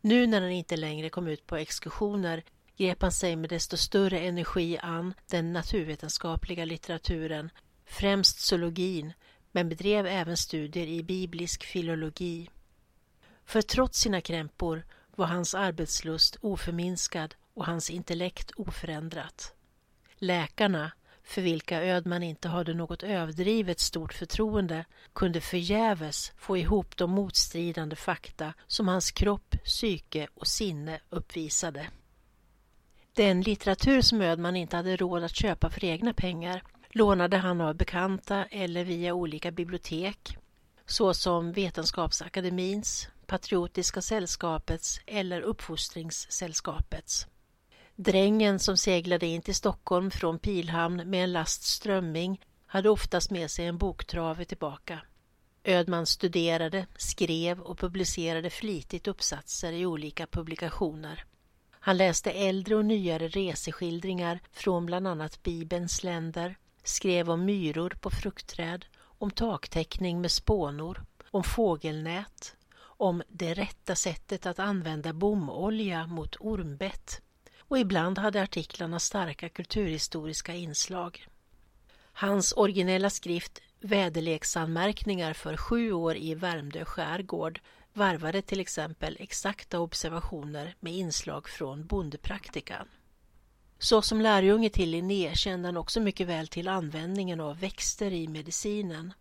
Nu 0.01 0.27
när 0.27 0.41
han 0.41 0.51
inte 0.51 0.77
längre 0.77 1.09
kom 1.09 1.27
ut 1.27 1.47
på 1.47 1.55
exkursioner 1.55 2.43
grep 2.77 3.01
han 3.01 3.11
sig 3.11 3.35
med 3.35 3.49
desto 3.49 3.77
större 3.77 4.19
energi 4.19 4.77
an 4.77 5.13
den 5.29 5.53
naturvetenskapliga 5.53 6.65
litteraturen, 6.65 7.49
främst 7.85 8.39
zoologin, 8.39 9.13
men 9.51 9.69
bedrev 9.69 10.05
även 10.05 10.37
studier 10.37 10.87
i 10.87 11.03
biblisk 11.03 11.63
filologi. 11.63 12.49
För 13.45 13.61
trots 13.61 13.99
sina 13.99 14.21
krämpor 14.21 14.85
var 15.15 15.25
hans 15.25 15.55
arbetslust 15.55 16.37
oförminskad 16.41 17.35
och 17.53 17.65
hans 17.65 17.89
intellekt 17.89 18.51
oförändrat. 18.51 19.53
Läkarna, 20.15 20.91
för 21.23 21.41
vilka 21.41 21.83
Ödman 21.83 22.23
inte 22.23 22.47
hade 22.47 22.73
något 22.73 23.03
överdrivet 23.03 23.79
stort 23.79 24.13
förtroende, 24.13 24.85
kunde 25.13 25.41
förgäves 25.41 26.31
få 26.37 26.57
ihop 26.57 26.97
de 26.97 27.11
motstridande 27.11 27.95
fakta 27.95 28.53
som 28.67 28.87
hans 28.87 29.11
kropp, 29.11 29.55
psyke 29.65 30.27
och 30.33 30.47
sinne 30.47 30.99
uppvisade. 31.09 31.89
Den 33.13 33.41
litteratur 33.41 34.01
som 34.01 34.21
Ödman 34.21 34.55
inte 34.55 34.75
hade 34.75 34.95
råd 34.95 35.23
att 35.23 35.35
köpa 35.35 35.69
för 35.69 35.85
egna 35.85 36.13
pengar 36.13 36.63
lånade 36.93 37.37
han 37.37 37.61
av 37.61 37.75
bekanta 37.75 38.45
eller 38.45 38.83
via 38.83 39.13
olika 39.13 39.51
bibliotek 39.51 40.37
såsom 40.85 41.51
Vetenskapsakademins, 41.51 43.07
Patriotiska 43.25 44.01
sällskapets 44.01 44.99
eller 45.05 45.41
Uppfostringssällskapets. 45.41 47.27
Drängen 47.95 48.59
som 48.59 48.77
seglade 48.77 49.25
in 49.25 49.41
till 49.41 49.55
Stockholm 49.55 50.11
från 50.11 50.39
Pilhamn 50.39 51.09
med 51.09 51.23
en 51.23 51.33
last 51.33 51.63
strömming 51.63 52.41
hade 52.65 52.89
oftast 52.89 53.31
med 53.31 53.51
sig 53.51 53.65
en 53.65 53.77
boktrave 53.77 54.45
tillbaka. 54.45 55.01
Ödman 55.63 56.05
studerade, 56.05 56.87
skrev 56.97 57.59
och 57.59 57.79
publicerade 57.79 58.49
flitigt 58.49 59.07
uppsatser 59.07 59.71
i 59.71 59.85
olika 59.85 60.27
publikationer. 60.27 61.25
Han 61.71 61.97
läste 61.97 62.31
äldre 62.31 62.75
och 62.75 62.85
nyare 62.85 63.27
reseskildringar 63.27 64.39
från 64.51 64.85
bland 64.85 65.07
annat 65.07 65.43
Bibelns 65.43 66.03
länder, 66.03 66.57
skrev 66.83 67.29
om 67.29 67.45
myror 67.45 67.89
på 67.89 68.09
fruktträd, 68.09 68.85
om 69.01 69.31
taktäckning 69.31 70.21
med 70.21 70.31
spånor, 70.31 71.05
om 71.31 71.43
fågelnät, 71.43 72.55
om 72.81 73.23
det 73.27 73.53
rätta 73.53 73.95
sättet 73.95 74.45
att 74.45 74.59
använda 74.59 75.13
bomolja 75.13 76.07
mot 76.07 76.35
ormbett 76.39 77.21
och 77.59 77.79
ibland 77.79 78.17
hade 78.17 78.41
artiklarna 78.41 78.99
starka 78.99 79.49
kulturhistoriska 79.49 80.53
inslag. 80.53 81.27
Hans 82.13 82.53
originella 82.57 83.09
skrift 83.09 83.61
Väderleksanmärkningar 83.79 85.33
för 85.33 85.57
sju 85.57 85.91
år 85.91 86.17
i 86.17 86.35
Värmdö 86.35 86.85
skärgård 86.85 87.59
varvade 87.93 88.41
till 88.41 88.59
exempel 88.59 89.17
exakta 89.19 89.79
observationer 89.79 90.75
med 90.79 90.93
inslag 90.93 91.49
från 91.49 91.85
bondepraktikan. 91.85 92.87
Så 93.83 94.01
som 94.01 94.21
lärjunge 94.21 94.69
till 94.69 94.89
Linné 94.89 95.35
kände 95.35 95.67
han 95.67 95.77
också 95.77 95.99
mycket 95.99 96.27
väl 96.27 96.47
till 96.47 96.67
användningen 96.67 97.39
av 97.39 97.59
växter 97.59 98.13
i 98.13 98.27
medicinen. 98.27 99.13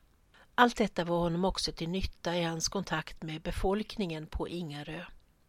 Allt 0.55 0.77
detta 0.77 1.05
var 1.05 1.19
honom 1.19 1.45
också 1.45 1.73
till 1.73 1.89
nytta 1.89 2.37
i 2.37 2.43
hans 2.43 2.69
kontakt 2.69 3.23
med 3.23 3.43
befolkningen 3.43 4.27
på 4.27 4.49
Ingarö. 4.49 5.05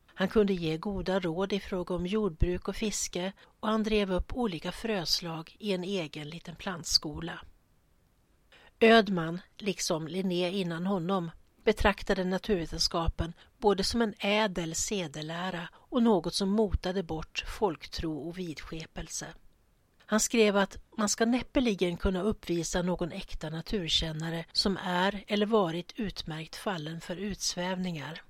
Han 0.05 0.27
kunde 0.27 0.53
ge 0.53 0.77
goda 0.77 1.19
råd 1.19 1.53
i 1.53 1.59
fråga 1.59 1.95
om 1.95 2.07
jordbruk 2.07 2.67
och 2.67 2.75
fiske 2.75 3.31
och 3.59 3.67
han 3.67 3.83
drev 3.83 4.11
upp 4.11 4.33
olika 4.33 4.71
fröslag 4.71 5.55
i 5.59 5.73
en 5.73 5.83
egen 5.83 6.29
liten 6.29 6.55
plantskola. 6.55 7.39
Ödman, 8.79 9.41
liksom 9.57 10.07
Linné 10.07 10.49
innan 10.49 10.85
honom, 10.85 11.31
betraktade 11.63 12.23
naturvetenskapen 12.23 13.33
både 13.57 13.83
som 13.83 14.01
en 14.01 14.13
ädel 14.19 14.75
sedelära 14.75 15.69
och 15.73 16.03
något 16.03 16.33
som 16.33 16.49
motade 16.49 17.03
bort 17.03 17.43
folktro 17.47 18.17
och 18.17 18.37
vidskepelse. 18.37 19.27
Han 20.05 20.19
skrev 20.19 20.57
att 20.57 20.77
man 20.97 21.09
ska 21.09 21.25
näppeligen 21.25 21.97
kunna 21.97 22.21
uppvisa 22.21 22.81
någon 22.81 23.11
äkta 23.11 23.49
naturkännare 23.49 24.45
som 24.51 24.77
är 24.77 25.23
eller 25.27 25.45
varit 25.45 25.93
utmärkt 25.95 26.55
fallen 26.55 27.01
för 27.01 27.15
utsvävningar. 27.15 28.21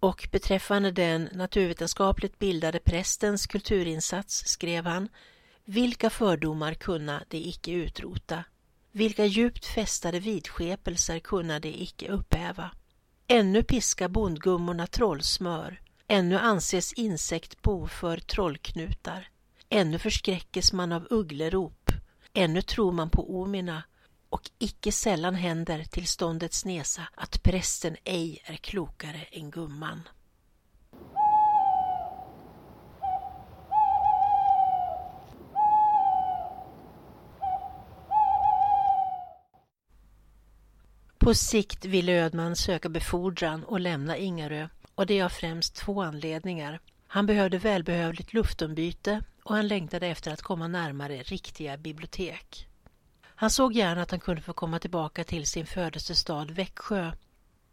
Och 0.00 0.28
beträffande 0.32 0.90
den 0.90 1.28
naturvetenskapligt 1.32 2.38
bildade 2.38 2.78
prästens 2.78 3.46
kulturinsats 3.46 4.44
skrev 4.46 4.86
han 4.86 5.08
Vilka 5.64 6.10
fördomar 6.10 6.74
kunna 6.74 7.24
de 7.28 7.38
icke 7.38 7.70
utrota? 7.70 8.44
Vilka 8.96 9.24
djupt 9.24 9.66
fästade 9.66 10.20
vidskepelser 10.20 11.18
kunna 11.18 11.60
de 11.60 11.68
icke 11.68 12.08
upphäva? 12.08 12.70
Ännu 13.26 13.62
piska 13.62 14.08
bondgummorna 14.08 14.86
trollsmör, 14.86 15.80
ännu 16.08 16.38
anses 16.38 16.92
insektbo 16.92 17.86
för 17.86 18.16
trollknutar, 18.16 19.28
ännu 19.68 19.98
förskräckes 19.98 20.72
man 20.72 20.92
av 20.92 21.06
ugglerop, 21.10 21.90
ännu 22.32 22.62
tror 22.62 22.92
man 22.92 23.10
på 23.10 23.42
omina 23.42 23.82
och 24.28 24.50
icke 24.58 24.92
sällan 24.92 25.34
händer 25.34 25.84
till 25.84 26.06
ståndets 26.06 26.64
nesa 26.64 27.02
att 27.14 27.42
prästen 27.42 27.96
ej 28.04 28.42
är 28.44 28.56
klokare 28.56 29.26
än 29.30 29.50
gumman. 29.50 30.02
På 41.26 41.34
sikt 41.34 41.84
ville 41.84 42.12
Ödman 42.12 42.56
söka 42.56 42.88
befordran 42.88 43.64
och 43.64 43.80
lämna 43.80 44.16
Ingarö 44.16 44.68
och 44.94 45.06
det 45.06 45.22
av 45.22 45.28
främst 45.28 45.74
två 45.74 46.02
anledningar. 46.02 46.80
Han 47.06 47.26
behövde 47.26 47.58
välbehövligt 47.58 48.32
luftombyte 48.32 49.22
och 49.42 49.54
han 49.54 49.68
längtade 49.68 50.06
efter 50.06 50.32
att 50.32 50.42
komma 50.42 50.68
närmare 50.68 51.22
riktiga 51.22 51.76
bibliotek. 51.76 52.68
Han 53.22 53.50
såg 53.50 53.72
gärna 53.72 54.02
att 54.02 54.10
han 54.10 54.20
kunde 54.20 54.42
få 54.42 54.52
komma 54.52 54.78
tillbaka 54.78 55.24
till 55.24 55.46
sin 55.46 55.66
födelsestad 55.66 56.50
Växjö. 56.50 57.12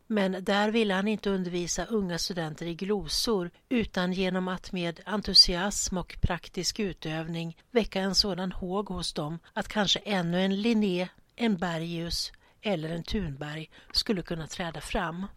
Men 0.07 0.43
där 0.43 0.71
ville 0.71 0.93
han 0.93 1.07
inte 1.07 1.29
undervisa 1.29 1.85
unga 1.85 2.17
studenter 2.17 2.65
i 2.65 2.75
glosor 2.75 3.51
utan 3.69 4.13
genom 4.13 4.47
att 4.47 4.71
med 4.71 4.99
entusiasm 5.05 5.97
och 5.97 6.17
praktisk 6.21 6.79
utövning 6.79 7.57
väcka 7.71 8.01
en 8.01 8.15
sådan 8.15 8.51
håg 8.51 8.89
hos 8.89 9.13
dem 9.13 9.39
att 9.53 9.67
kanske 9.67 9.99
ännu 9.99 10.41
en 10.41 10.61
Linné, 10.61 11.07
en 11.35 11.57
Bergius 11.57 12.31
eller 12.63 12.89
en 12.89 13.03
Thunberg 13.03 13.69
skulle 13.91 14.21
kunna 14.21 14.47
träda 14.47 14.81
fram. 14.81 15.27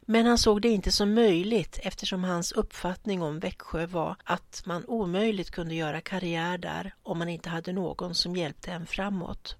Men 0.00 0.26
han 0.26 0.38
såg 0.38 0.62
det 0.62 0.68
inte 0.68 0.92
som 0.92 1.14
möjligt 1.14 1.78
eftersom 1.82 2.24
hans 2.24 2.52
uppfattning 2.52 3.22
om 3.22 3.38
Växjö 3.38 3.86
var 3.86 4.16
att 4.24 4.62
man 4.66 4.84
omöjligt 4.84 5.50
kunde 5.50 5.74
göra 5.74 6.00
karriär 6.00 6.58
där 6.58 6.94
om 7.02 7.18
man 7.18 7.28
inte 7.28 7.48
hade 7.48 7.72
någon 7.72 8.14
som 8.14 8.36
hjälpte 8.36 8.72
en 8.72 8.86
framåt. 8.86 9.56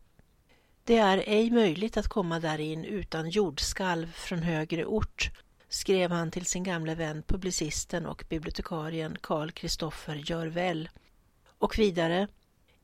Det 0.85 0.99
är 0.99 1.19
ej 1.27 1.51
möjligt 1.51 1.97
att 1.97 2.09
komma 2.09 2.41
där 2.41 2.59
in 2.59 2.85
utan 2.85 3.31
jordskalv 3.31 4.13
från 4.13 4.43
högre 4.43 4.85
ort, 4.85 5.31
skrev 5.69 6.11
han 6.11 6.31
till 6.31 6.47
sin 6.47 6.65
gamle 6.65 6.95
vän 6.95 7.23
publicisten 7.23 8.07
och 8.07 8.25
bibliotekarien 8.29 9.17
Karl 9.21 9.51
Kristoffer 9.51 10.17
Görvell. 10.17 10.89
Och 11.59 11.79
vidare, 11.79 12.29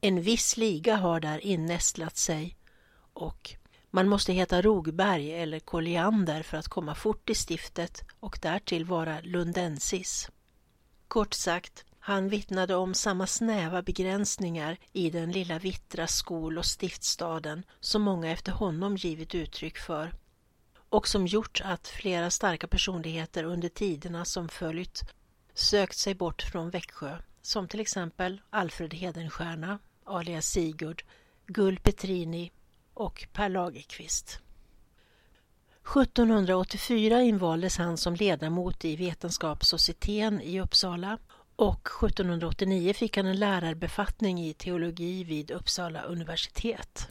en 0.00 0.22
viss 0.22 0.56
liga 0.56 0.96
har 0.96 1.20
där 1.20 1.38
innästlat 1.38 2.16
sig 2.16 2.56
och 3.12 3.54
man 3.94 4.08
måste 4.08 4.32
heta 4.32 4.62
Rogberg 4.62 5.32
eller 5.32 5.58
Colliander 5.58 6.42
för 6.42 6.56
att 6.56 6.68
komma 6.68 6.94
fort 6.94 7.30
i 7.30 7.34
stiftet 7.34 8.04
och 8.20 8.38
därtill 8.42 8.84
vara 8.84 9.20
lundensis. 9.20 10.30
Kort 11.08 11.34
sagt, 11.34 11.84
han 11.98 12.28
vittnade 12.28 12.74
om 12.74 12.94
samma 12.94 13.26
snäva 13.26 13.82
begränsningar 13.82 14.76
i 14.92 15.10
den 15.10 15.32
lilla 15.32 15.58
vittra 15.58 16.06
skol 16.06 16.58
och 16.58 16.64
stiftstaden 16.66 17.62
som 17.80 18.02
många 18.02 18.30
efter 18.30 18.52
honom 18.52 18.96
givit 18.96 19.34
uttryck 19.34 19.78
för 19.78 20.12
och 20.88 21.08
som 21.08 21.26
gjort 21.26 21.60
att 21.64 21.88
flera 21.88 22.30
starka 22.30 22.66
personligheter 22.66 23.44
under 23.44 23.68
tiderna 23.68 24.24
som 24.24 24.48
följt 24.48 25.02
sökt 25.54 25.98
sig 25.98 26.14
bort 26.14 26.42
från 26.42 26.70
Växjö, 26.70 27.18
som 27.42 27.68
till 27.68 27.80
exempel 27.80 28.40
Alfred 28.50 28.94
Hedenstierna, 28.94 29.78
alias 30.04 30.46
Sigurd, 30.46 31.04
Gull 31.46 31.78
Petrini 31.78 32.50
och 32.94 33.26
Per 33.32 33.48
Lagerkvist. 33.48 34.38
1784 35.84 37.22
invaldes 37.22 37.76
han 37.76 37.96
som 37.96 38.14
ledamot 38.14 38.84
i 38.84 38.96
Vetenskapssocieteten 38.96 40.40
i 40.40 40.60
Uppsala 40.60 41.18
och 41.56 41.88
1789 42.02 42.94
fick 42.94 43.16
han 43.16 43.26
en 43.26 43.38
lärarbefattning 43.38 44.44
i 44.44 44.54
teologi 44.54 45.24
vid 45.24 45.50
Uppsala 45.50 46.02
universitet. 46.02 47.08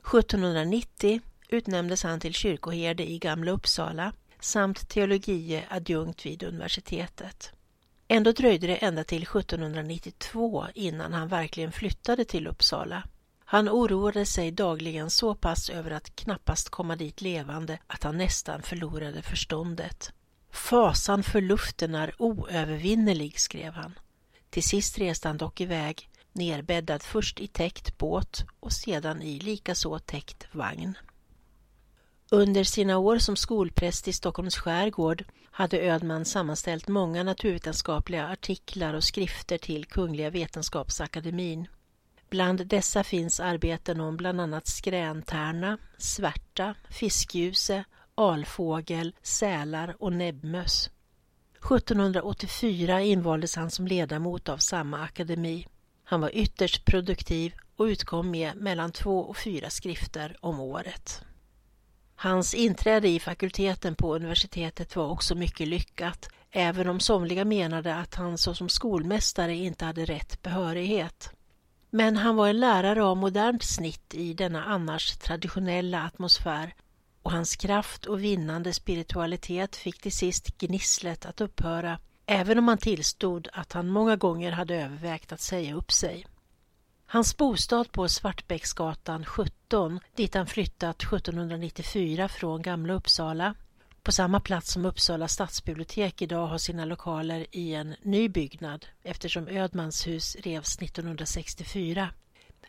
1790 0.00 1.20
utnämndes 1.48 2.02
han 2.02 2.20
till 2.20 2.34
kyrkoherde 2.34 3.10
i 3.10 3.18
Gamla 3.18 3.50
Uppsala 3.50 4.12
samt 4.40 4.88
teologie 4.88 5.64
adjunkt 5.68 6.26
vid 6.26 6.42
universitetet. 6.42 7.52
Ändå 8.08 8.32
dröjde 8.32 8.66
det 8.66 8.76
ända 8.76 9.04
till 9.04 9.22
1792 9.22 10.66
innan 10.74 11.12
han 11.12 11.28
verkligen 11.28 11.72
flyttade 11.72 12.24
till 12.24 12.46
Uppsala 12.46 13.02
han 13.48 13.68
oroade 13.68 14.26
sig 14.26 14.50
dagligen 14.50 15.10
så 15.10 15.34
pass 15.34 15.70
över 15.70 15.90
att 15.90 16.16
knappast 16.16 16.68
komma 16.68 16.96
dit 16.96 17.20
levande 17.20 17.78
att 17.86 18.02
han 18.02 18.18
nästan 18.18 18.62
förlorade 18.62 19.22
förståndet. 19.22 20.12
Fasan 20.50 21.22
för 21.22 21.40
luften 21.40 21.94
är 21.94 22.14
oövervinnerlig, 22.18 23.40
skrev 23.40 23.72
han. 23.72 23.98
Till 24.50 24.62
sist 24.62 24.98
reste 24.98 25.28
han 25.28 25.36
dock 25.36 25.60
iväg, 25.60 26.10
nerbäddad 26.32 27.02
först 27.02 27.40
i 27.40 27.46
täckt 27.46 27.98
båt 27.98 28.44
och 28.60 28.72
sedan 28.72 29.22
i 29.22 29.38
likaså 29.38 29.98
täckt 29.98 30.54
vagn. 30.54 30.98
Under 32.30 32.64
sina 32.64 32.98
år 32.98 33.18
som 33.18 33.36
skolpräst 33.36 34.08
i 34.08 34.12
Stockholms 34.12 34.56
skärgård 34.56 35.24
hade 35.50 35.80
Ödman 35.80 36.24
sammanställt 36.24 36.88
många 36.88 37.22
naturvetenskapliga 37.22 38.28
artiklar 38.28 38.94
och 38.94 39.04
skrifter 39.04 39.58
till 39.58 39.84
Kungliga 39.84 40.30
Vetenskapsakademin. 40.30 41.66
Bland 42.30 42.66
dessa 42.66 43.04
finns 43.04 43.40
arbeten 43.40 44.00
om 44.00 44.16
bland 44.16 44.40
annat 44.40 44.66
skräntärna, 44.66 45.78
svärta, 45.98 46.74
fiskljuse, 46.90 47.84
alfågel, 48.14 49.14
sälar 49.22 49.96
och 49.98 50.12
näbbmöss. 50.12 50.90
1784 51.54 53.00
invaldes 53.00 53.56
han 53.56 53.70
som 53.70 53.86
ledamot 53.86 54.48
av 54.48 54.58
samma 54.58 55.02
akademi. 55.02 55.66
Han 56.04 56.20
var 56.20 56.30
ytterst 56.34 56.84
produktiv 56.84 57.54
och 57.76 57.84
utkom 57.84 58.30
med 58.30 58.56
mellan 58.56 58.92
två 58.92 59.20
och 59.20 59.36
fyra 59.36 59.70
skrifter 59.70 60.36
om 60.40 60.60
året. 60.60 61.22
Hans 62.14 62.54
inträde 62.54 63.08
i 63.08 63.20
fakulteten 63.20 63.94
på 63.94 64.14
universitetet 64.14 64.96
var 64.96 65.10
också 65.10 65.34
mycket 65.34 65.68
lyckat, 65.68 66.28
även 66.50 66.88
om 66.88 67.00
somliga 67.00 67.44
menade 67.44 67.94
att 67.94 68.14
han 68.14 68.38
såsom 68.38 68.68
skolmästare 68.68 69.54
inte 69.54 69.84
hade 69.84 70.04
rätt 70.04 70.42
behörighet. 70.42 71.35
Men 71.96 72.16
han 72.16 72.36
var 72.36 72.48
en 72.48 72.60
lärare 72.60 73.04
av 73.04 73.16
modernt 73.16 73.62
snitt 73.62 74.14
i 74.14 74.34
denna 74.34 74.64
annars 74.64 75.16
traditionella 75.16 76.02
atmosfär 76.02 76.74
och 77.22 77.32
hans 77.32 77.56
kraft 77.56 78.06
och 78.06 78.24
vinnande 78.24 78.72
spiritualitet 78.72 79.76
fick 79.76 80.00
till 80.00 80.12
sist 80.12 80.58
gnisslet 80.58 81.26
att 81.26 81.40
upphöra 81.40 81.98
även 82.26 82.58
om 82.58 82.68
han 82.68 82.78
tillstod 82.78 83.48
att 83.52 83.72
han 83.72 83.88
många 83.88 84.16
gånger 84.16 84.52
hade 84.52 84.74
övervägt 84.74 85.32
att 85.32 85.40
säga 85.40 85.74
upp 85.74 85.92
sig. 85.92 86.26
Hans 87.06 87.36
bostad 87.36 87.92
på 87.92 88.08
Svartbäcksgatan 88.08 89.24
17, 89.24 90.00
dit 90.16 90.34
han 90.34 90.46
flyttat 90.46 91.02
1794 91.02 92.28
från 92.28 92.62
Gamla 92.62 92.94
Uppsala, 92.94 93.54
på 94.06 94.12
samma 94.12 94.40
plats 94.40 94.72
som 94.72 94.84
Uppsala 94.84 95.28
stadsbibliotek 95.28 96.22
idag 96.22 96.46
har 96.46 96.58
sina 96.58 96.84
lokaler 96.84 97.46
i 97.50 97.74
en 97.74 97.94
ny 98.02 98.28
byggnad 98.28 98.86
eftersom 99.02 99.48
Ödmans 99.48 100.06
hus 100.06 100.36
revs 100.36 100.78
1964 100.78 102.08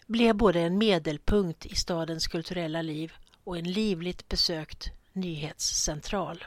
blev 0.07 0.35
både 0.35 0.59
en 0.59 0.77
medelpunkt 0.77 1.65
i 1.65 1.75
stadens 1.75 2.27
kulturella 2.27 2.81
liv 2.81 3.13
och 3.43 3.57
en 3.57 3.71
livligt 3.71 4.29
besökt 4.29 4.91
nyhetscentral. 5.13 6.45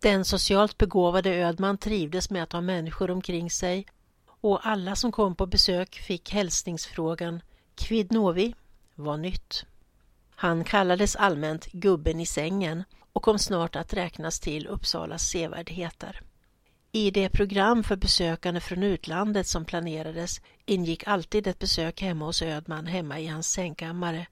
Den 0.00 0.24
socialt 0.24 0.78
begåvade 0.78 1.30
Ödman 1.30 1.78
trivdes 1.78 2.30
med 2.30 2.42
att 2.42 2.52
ha 2.52 2.60
människor 2.60 3.10
omkring 3.10 3.50
sig 3.50 3.86
och 4.26 4.66
alla 4.66 4.96
som 4.96 5.12
kom 5.12 5.34
på 5.34 5.46
besök 5.46 5.94
fick 5.94 6.32
hälsningsfrågan 6.32 7.40
kvidnovi 7.74 8.42
novi? 8.42 8.54
Vad 8.94 9.20
nytt? 9.20 9.64
Han 10.30 10.64
kallades 10.64 11.16
allmänt 11.16 11.66
gubben 11.72 12.20
i 12.20 12.26
sängen 12.26 12.84
och 13.16 13.22
kom 13.22 13.38
snart 13.38 13.76
att 13.76 13.94
räknas 13.94 14.40
till 14.40 14.66
Uppsalas 14.66 15.28
sevärdheter. 15.28 16.22
I 16.92 17.10
det 17.10 17.28
program 17.28 17.84
för 17.84 17.96
besökande 17.96 18.60
från 18.60 18.82
utlandet 18.82 19.46
som 19.46 19.64
planerades 19.64 20.40
ingick 20.66 21.06
alltid 21.06 21.46
ett 21.46 21.58
besök 21.58 22.02
hemma 22.02 22.24
hos 22.24 22.42
Ödman 22.42 22.86
hemma 22.86 23.20
i 23.20 23.26
hans 23.26 23.48
sängkammare 23.48 24.26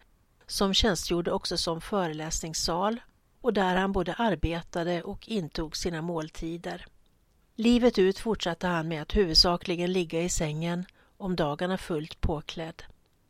som 0.46 0.74
tjänstgjorde 0.74 1.32
också 1.32 1.56
som 1.56 1.80
föreläsningssal 1.80 3.00
och 3.40 3.52
där 3.52 3.76
han 3.76 3.92
både 3.92 4.14
arbetade 4.14 5.02
och 5.02 5.28
intog 5.28 5.76
sina 5.76 6.02
måltider. 6.02 6.86
Livet 7.56 7.98
ut 7.98 8.18
fortsatte 8.18 8.66
han 8.66 8.88
med 8.88 9.02
att 9.02 9.16
huvudsakligen 9.16 9.92
ligga 9.92 10.22
i 10.22 10.28
sängen, 10.28 10.86
om 11.16 11.36
dagarna 11.36 11.78
fullt 11.78 12.20
påklädd. 12.20 12.82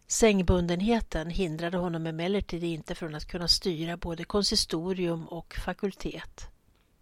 Sängbundenheten 0.07 1.31
hindrade 1.31 1.77
honom 1.77 2.07
emellertid 2.07 2.65
inte 2.65 2.95
från 2.95 3.15
att 3.15 3.27
kunna 3.27 3.49
styra 3.49 3.97
både 3.97 4.25
konsistorium 4.25 5.29
och 5.29 5.55
fakultet. 5.55 6.49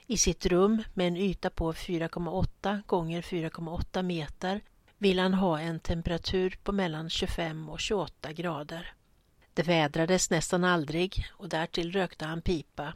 I 0.06 0.16
sitt 0.16 0.46
rum 0.46 0.82
med 0.94 1.08
en 1.08 1.16
yta 1.16 1.50
på 1.50 1.72
4,8 1.72 2.82
gånger 2.86 3.22
4,8 3.22 4.02
meter 4.02 4.60
vill 4.98 5.18
han 5.18 5.34
ha 5.34 5.60
en 5.60 5.80
temperatur 5.80 6.58
på 6.62 6.72
mellan 6.72 7.10
25 7.10 7.68
och 7.68 7.80
28 7.80 8.32
grader. 8.32 8.94
Det 9.54 9.62
vädrades 9.62 10.30
nästan 10.30 10.64
aldrig 10.64 11.26
och 11.30 11.48
därtill 11.48 11.92
rökte 11.92 12.24
han 12.24 12.42
pipa. 12.42 12.92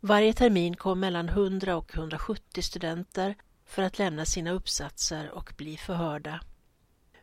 Varje 0.00 0.32
termin 0.32 0.76
kom 0.76 1.00
mellan 1.00 1.28
100 1.28 1.76
och 1.76 1.94
170 1.94 2.62
studenter 2.62 3.34
för 3.66 3.82
att 3.82 3.98
lämna 3.98 4.24
sina 4.24 4.50
uppsatser 4.50 5.30
och 5.30 5.52
bli 5.56 5.76
förhörda. 5.76 6.40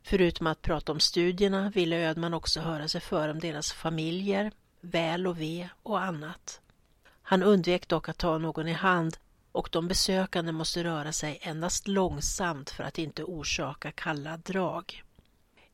Förutom 0.07 0.47
att 0.47 0.61
prata 0.61 0.91
om 0.91 0.99
studierna 0.99 1.69
ville 1.69 1.95
Ödman 1.95 2.33
också 2.33 2.59
höra 2.59 2.87
sig 2.87 3.01
för 3.01 3.29
om 3.29 3.39
deras 3.39 3.73
familjer, 3.73 4.51
väl 4.81 5.27
och 5.27 5.41
ve 5.41 5.69
och 5.83 6.01
annat. 6.01 6.61
Han 7.21 7.43
undvek 7.43 7.87
dock 7.87 8.09
att 8.09 8.17
ta 8.17 8.37
någon 8.37 8.67
i 8.67 8.73
hand 8.73 9.17
och 9.51 9.69
de 9.71 9.87
besökande 9.87 10.51
måste 10.51 10.83
röra 10.83 11.11
sig 11.11 11.39
endast 11.41 11.87
långsamt 11.87 12.69
för 12.69 12.83
att 12.83 12.97
inte 12.97 13.23
orsaka 13.23 13.91
kalla 13.91 14.37
drag. 14.37 15.03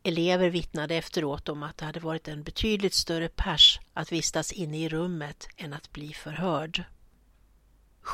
Elever 0.04 0.50
vittnade 0.50 0.96
efteråt 0.96 1.50
om 1.50 1.64
att 1.64 1.78
det 1.78 1.86
hade 1.86 2.00
varit 2.00 2.28
en 2.28 2.44
betydligt 2.44 2.94
större 2.94 3.30
pers 3.30 3.80
att 3.94 4.12
vistas 4.12 4.52
inne 4.52 4.78
i 4.78 4.90
rummet 4.90 5.48
än 5.58 5.74
att 5.74 5.92
bli 5.92 6.14
förhörd. 6.14 6.84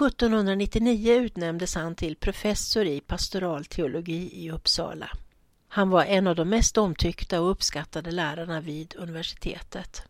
1799 0.01 1.13
utnämndes 1.13 1.75
han 1.75 1.95
till 1.95 2.15
professor 2.15 2.85
i 2.85 2.99
pastoralteologi 2.99 4.45
i 4.45 4.51
Uppsala. 4.51 5.09
Han 5.77 5.89
var 5.89 6.05
en 6.05 6.27
av 6.27 6.35
de 6.35 6.49
mest 6.49 6.77
omtyckta 6.77 7.41
och 7.41 7.51
uppskattade 7.51 8.11
lärarna 8.11 8.61
vid 8.61 8.95
universitetet. 8.97 10.03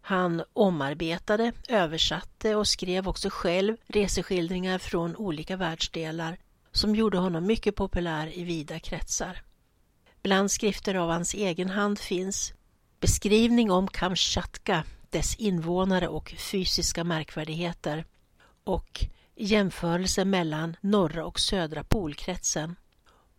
Han 0.00 0.42
omarbetade, 0.52 1.52
översatte 1.68 2.56
och 2.56 2.68
skrev 2.68 3.08
också 3.08 3.28
själv 3.30 3.76
reseskildringar 3.86 4.78
från 4.78 5.16
olika 5.16 5.56
världsdelar 5.56 6.38
som 6.72 6.94
gjorde 6.94 7.18
honom 7.18 7.46
mycket 7.46 7.76
populär 7.76 8.38
i 8.38 8.44
vida 8.44 8.78
kretsar. 8.78 9.42
Bland 10.22 10.50
skrifter 10.50 10.94
av 10.94 11.10
hans 11.10 11.34
egen 11.34 11.70
hand 11.70 11.98
finns 11.98 12.52
beskrivning 13.00 13.70
om 13.70 13.88
Kamchatka, 13.88 14.84
dess 15.10 15.36
invånare 15.36 16.08
och 16.08 16.34
fysiska 16.38 17.04
märkvärdigheter 17.04 18.04
och 18.64 19.04
jämförelse 19.36 20.24
mellan 20.24 20.76
norra 20.80 21.26
och 21.26 21.40
södra 21.40 21.84
polkretsen. 21.84 22.76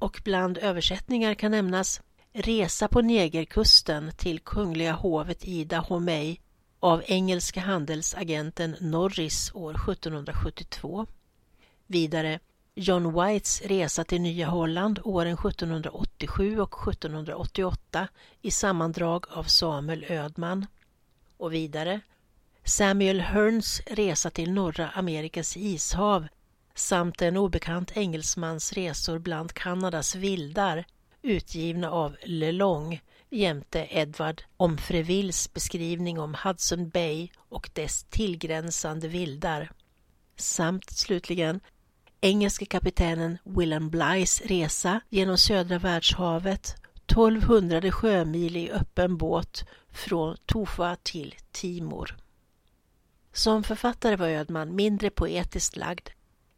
Och 0.02 0.22
bland 0.24 0.58
översättningar 0.58 1.34
kan 1.34 1.52
nämnas 1.52 2.02
Resa 2.34 2.88
på 2.88 3.02
Negerkusten 3.02 4.12
till 4.18 4.40
Kungliga 4.40 4.94
hovet 4.94 5.46
i 5.46 5.64
Dahomey 5.64 6.38
av 6.80 7.04
engelska 7.06 7.60
handelsagenten 7.60 8.76
Norris 8.80 9.52
år 9.56 9.92
1772. 9.92 11.06
Vidare 11.88 12.40
John 12.76 13.14
Whites 13.14 13.62
resa 13.62 14.04
till 14.04 14.22
Nya 14.22 14.48
Holland 14.48 15.00
åren 15.04 15.34
1787 15.34 16.60
och 16.60 16.88
1788 16.88 18.08
i 18.42 18.52
sammandrag 18.52 19.26
av 19.30 19.44
Samuel 19.44 20.06
Ödman. 20.10 20.66
Och 21.38 21.54
vidare 21.54 22.02
Samuel 22.64 23.22
Hearns 23.22 23.82
resa 23.86 24.30
till 24.30 24.52
norra 24.52 24.90
Amerikas 24.90 25.58
ishav 25.58 26.28
samt 26.76 27.22
en 27.22 27.38
obekant 27.38 27.98
engelsmans 27.98 28.74
resor 28.74 29.20
bland 29.20 29.54
Kanadas 29.54 30.16
vildar 30.16 30.86
utgivna 31.22 31.92
av 31.92 32.16
Lelong 32.24 33.02
jämte 33.30 33.88
Edward 33.90 34.44
Omfrevilles 34.58 35.54
beskrivning 35.54 36.20
om 36.20 36.36
Hudson 36.44 36.90
Bay 36.90 37.30
och 37.38 37.70
dess 37.74 38.04
tillgränsande 38.04 39.08
vildar. 39.08 39.72
Samt 40.36 40.90
slutligen 40.90 41.60
engelske 42.22 42.66
kaptenen 42.66 43.38
William 43.44 43.90
Blys 43.90 44.42
resa 44.42 45.02
genom 45.10 45.38
södra 45.38 45.80
världshavet 45.80 46.76
1200 47.06 47.92
sjömil 47.92 48.58
i 48.58 48.72
öppen 48.72 49.18
båt 49.18 49.66
från 49.92 50.38
Tofa 50.46 50.98
till 51.04 51.36
Timor. 51.52 52.18
Som 53.34 53.64
författare 53.64 54.16
var 54.16 54.28
Ödman 54.28 54.76
mindre 54.76 55.10
poetiskt 55.10 55.76
lagd, 55.76 56.10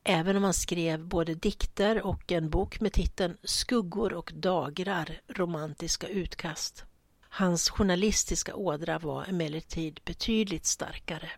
även 0.04 0.38
om 0.38 0.44
han 0.44 0.54
skrev 0.54 1.06
både 1.06 1.36
dikter 1.36 2.02
och 2.02 2.32
en 2.32 2.50
bok 2.50 2.80
med 2.80 2.94
titeln 2.94 3.38
Skuggor 3.44 4.14
och 4.14 4.32
dagrar, 4.36 5.22
romantiska 5.28 6.08
utkast. 6.08 6.86
Hans 7.30 7.70
journalistiska 7.70 8.56
ådra 8.56 9.00
var 9.00 9.26
emellertid 9.26 10.00
betydligt 10.06 10.66
starkare. 10.66 11.32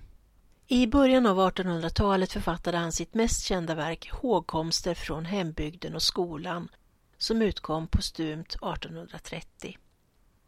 I 0.67 0.87
början 0.87 1.25
av 1.25 1.39
1800-talet 1.39 2.31
författade 2.31 2.77
han 2.77 2.91
sitt 2.91 3.13
mest 3.13 3.43
kända 3.43 3.75
verk 3.75 4.11
Hågkomster 4.11 4.93
från 4.93 5.25
hembygden 5.25 5.95
och 5.95 6.01
skolan 6.01 6.69
som 7.17 7.41
utkom 7.41 7.87
postumt 7.87 8.47
1830. 8.47 9.77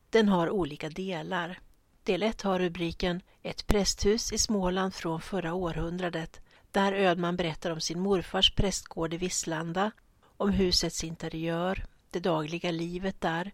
Den 0.10 0.30
har 0.30 0.50
olika 0.50 0.90
delar. 0.90 1.60
Del 2.04 2.24
1 2.24 2.42
har 2.42 2.60
rubriken 2.60 3.22
Ett 3.44 3.68
prästhus 3.68 4.34
i 4.34 4.38
Småland 4.38 4.94
från 4.94 5.22
förra 5.22 5.54
århundradet 5.54 6.42
där 6.72 6.94
Ödman 6.94 7.36
berättar 7.36 7.72
om 7.72 7.82
sin 7.82 8.00
morfars 8.00 8.56
prästgård 8.56 9.14
i 9.14 9.18
Visslanda, 9.18 9.92
om 10.38 10.50
husets 10.50 11.04
interiör, 11.04 11.86
det 12.12 12.20
dagliga 12.20 12.72
livet 12.72 13.22
där, 13.22 13.52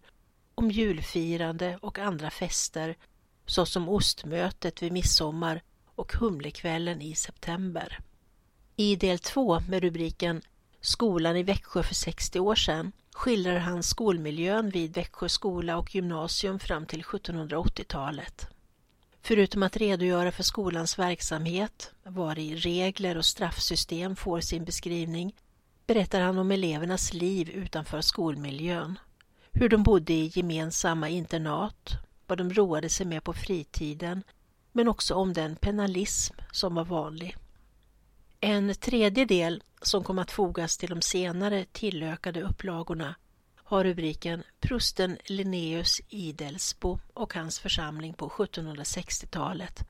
om 0.56 0.72
julfirande 0.72 1.78
och 1.82 2.00
andra 2.00 2.30
fester 2.30 2.96
såsom 3.46 3.90
ostmötet 3.90 4.84
vid 4.84 4.92
midsommar 4.92 5.62
och 5.96 6.14
Humlekvällen 6.14 7.02
i 7.02 7.16
september. 7.16 8.00
I 8.76 8.96
del 8.96 9.20
2 9.20 9.60
med 9.60 9.84
rubriken 9.84 10.42
Skolan 10.82 11.38
i 11.38 11.44
Växjö 11.44 11.84
för 11.84 11.96
60 11.96 12.40
år 12.40 12.56
sedan 12.56 12.92
skildrar 13.14 13.58
han 13.58 13.84
skolmiljön 13.84 14.70
vid 14.70 14.94
Växjö 14.94 15.30
skola 15.30 15.78
och 15.78 15.96
gymnasium 15.96 16.60
fram 16.60 16.86
till 16.86 17.04
1780-talet. 17.04 18.53
Förutom 19.26 19.64
att 19.64 19.78
redogöra 19.78 20.32
för 20.32 20.44
skolans 20.44 21.00
verksamhet, 21.00 21.92
var 22.04 22.40
i 22.40 22.56
regler 22.56 23.18
och 23.18 23.26
straffsystem 23.26 24.16
får 24.16 24.40
sin 24.40 24.66
beskrivning, 24.66 25.36
berättar 25.88 26.22
han 26.22 26.38
om 26.38 26.52
elevernas 26.52 27.14
liv 27.14 27.50
utanför 27.50 28.02
skolmiljön. 28.02 29.00
Hur 29.52 29.70
de 29.70 29.84
bodde 29.84 30.14
i 30.14 30.32
gemensamma 30.36 31.10
internat, 31.10 31.90
vad 32.28 32.38
de 32.38 32.54
roade 32.54 32.90
sig 32.90 33.06
med 33.06 33.24
på 33.24 33.34
fritiden, 33.34 34.24
men 34.72 34.88
också 34.88 35.16
om 35.16 35.34
den 35.34 35.56
penalism 35.56 36.36
som 36.52 36.76
var 36.76 36.86
vanlig. 36.86 37.36
En 38.40 38.76
tredje 38.76 39.26
del 39.26 39.64
som 39.82 40.04
kom 40.04 40.20
att 40.20 40.32
fogas 40.32 40.78
till 40.78 40.90
de 40.90 41.02
senare 41.02 41.66
tillökade 41.72 42.42
upplagorna 42.42 43.16
har 43.64 43.84
rubriken 43.84 44.44
Prosten 44.60 45.18
Linnaeus 45.26 46.02
i 46.10 46.32
Delsbo 46.32 47.00
och 47.14 47.34
hans 47.34 47.60
församling 47.60 48.14
på 48.14 48.30
1760-talet 48.30 49.86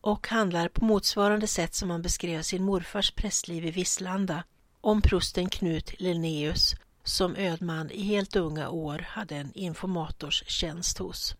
och 0.00 0.28
handlar 0.28 0.68
på 0.68 0.84
motsvarande 0.84 1.46
sätt 1.46 1.74
som 1.74 1.90
han 1.90 2.02
beskrev 2.02 2.42
sin 2.42 2.62
morfars 2.62 3.10
prästliv 3.10 3.66
i 3.66 3.70
Visslanda 3.70 4.44
om 4.80 5.02
prosten 5.02 5.48
Knut 5.48 6.00
Linnaeus 6.00 6.74
som 7.04 7.36
ödman 7.36 7.90
i 7.90 8.02
helt 8.02 8.36
unga 8.36 8.68
år 8.68 8.98
hade 9.08 9.36
en 9.36 9.52
informators 9.54 10.44
tjänst 10.46 10.98
hos. 10.98 11.34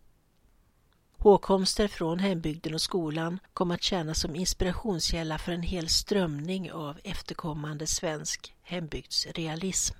Hågkomster 1.18 1.88
från 1.88 2.18
hembygden 2.18 2.74
och 2.74 2.80
skolan 2.80 3.38
kom 3.52 3.70
att 3.70 3.82
tjäna 3.82 4.14
som 4.14 4.36
inspirationskälla 4.36 5.38
för 5.38 5.52
en 5.52 5.62
hel 5.62 5.88
strömning 5.88 6.72
av 6.72 6.98
efterkommande 7.04 7.86
svensk 7.86 8.54
hembygdsrealism. 8.62 9.94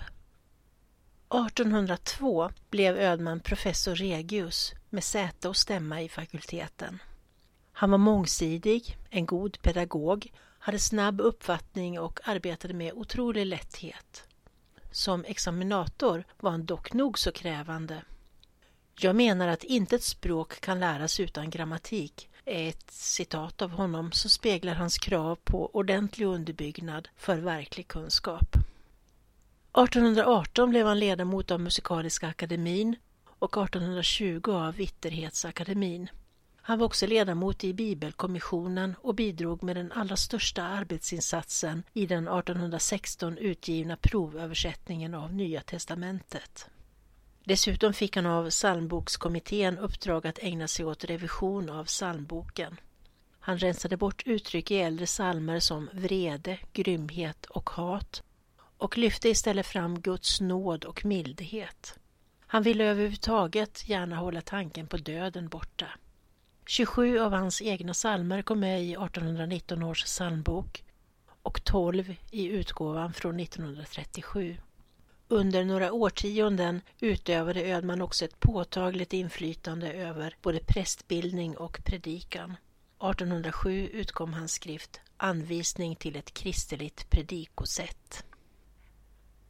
1802 1.35 2.51
blev 2.71 2.97
Ödman 2.97 3.41
professor 3.41 3.95
regius 3.95 4.73
med 4.89 5.05
säte 5.05 5.49
och 5.49 5.57
stämma 5.57 6.03
i 6.03 6.09
fakulteten. 6.09 6.99
Han 7.73 7.91
var 7.91 7.99
mångsidig, 7.99 8.97
en 9.11 9.27
god 9.27 9.63
pedagog, 9.63 10.33
hade 10.59 10.79
snabb 10.79 11.21
uppfattning 11.21 12.01
och 12.01 12.21
arbetade 12.29 12.75
med 12.75 12.93
otrolig 12.93 13.47
lätthet. 13.47 14.25
Som 14.91 15.25
examinator 15.25 16.25
var 16.41 16.51
han 16.51 16.67
dock 16.67 16.93
nog 16.93 17.19
så 17.19 17.33
krävande. 17.33 18.03
Jag 19.01 19.17
menar 19.17 19.49
att 19.49 19.65
inte 19.65 19.97
ett 19.97 20.03
språk 20.03 20.61
kan 20.61 20.81
läras 20.81 21.21
utan 21.21 21.51
grammatik 21.51 22.31
är 22.45 22.69
ett 22.69 22.91
citat 22.91 23.63
av 23.63 23.71
honom 23.71 24.13
som 24.13 24.31
speglar 24.31 24.75
hans 24.75 24.99
krav 24.99 25.37
på 25.45 25.71
ordentlig 25.73 26.27
underbyggnad 26.27 27.09
för 27.17 27.37
verklig 27.37 27.89
kunskap. 27.89 28.57
1818 29.75 30.71
blev 30.71 30.87
han 30.87 30.99
ledamot 30.99 31.51
av 31.51 31.61
Musikaliska 31.61 32.29
akademin 32.29 32.97
och 33.27 33.65
1820 33.65 34.51
av 34.51 34.75
Vitterhetsakademin. 34.75 36.09
Han 36.57 36.79
var 36.79 36.87
också 36.87 37.07
ledamot 37.07 37.65
i 37.65 37.75
Bibelkommissionen 37.75 38.95
och 39.03 39.15
bidrog 39.15 39.63
med 39.63 39.77
den 39.77 39.93
allra 39.93 40.17
största 40.17 40.63
arbetsinsatsen 40.63 41.83
i 41.93 42.07
den 42.07 42.29
1816 42.29 43.39
utgivna 43.39 43.97
provöversättningen 43.97 45.15
av 45.15 45.35
Nya 45.35 45.61
testamentet. 45.61 46.69
Dessutom 47.45 47.93
fick 47.93 48.17
han 48.17 48.27
av 48.27 48.51
psalmbokskommittén 48.51 49.79
uppdrag 49.79 50.27
att 50.27 50.39
ägna 50.39 50.69
sig 50.69 50.85
åt 50.85 51.05
revision 51.05 51.71
av 51.71 51.85
psalmboken. 51.85 52.81
Han 53.41 53.59
rensade 53.59 53.97
bort 53.97 54.23
uttryck 54.27 54.71
i 54.71 54.77
äldre 54.77 55.07
psalmer 55.07 55.61
som 55.61 55.91
vrede, 55.93 56.59
grymhet 56.73 57.47
och 57.47 57.71
hat 57.71 58.23
och 58.81 58.99
lyfte 58.99 59.29
istället 59.29 59.67
fram 59.67 60.01
Guds 60.01 60.41
nåd 60.41 60.85
och 60.85 61.05
mildhet. 61.05 61.99
Han 62.47 62.63
ville 62.63 62.85
överhuvudtaget 62.85 63.89
gärna 63.89 64.17
hålla 64.17 64.41
tanken 64.41 64.87
på 64.87 64.97
döden 64.97 65.49
borta. 65.49 65.87
27 66.67 67.19
av 67.19 67.33
hans 67.33 67.63
egna 67.63 67.93
psalmer 67.93 68.43
kom 68.43 68.61
med 68.61 68.83
i 68.83 68.93
1819 68.93 69.83
års 69.83 70.05
psalmbok 70.05 70.85
och 71.43 71.65
12 71.65 72.15
i 72.31 72.47
utgåvan 72.47 73.13
från 73.13 73.41
1937. 73.41 74.57
Under 75.29 75.65
några 75.65 75.93
årtionden 75.93 76.81
utövade 77.01 77.61
Ödman 77.61 78.01
också 78.01 78.25
ett 78.25 78.41
påtagligt 78.41 79.13
inflytande 79.13 79.93
över 79.93 80.35
både 80.43 80.61
prästbildning 80.61 81.57
och 81.57 81.81
predikan. 81.85 82.57
1807 82.99 83.89
utkom 83.93 84.33
hans 84.33 84.53
skrift 84.53 85.01
Anvisning 85.17 85.97
till 85.97 86.17
ett 86.17 86.35
kristeligt 86.35 87.11
predikosätt. 87.11 88.25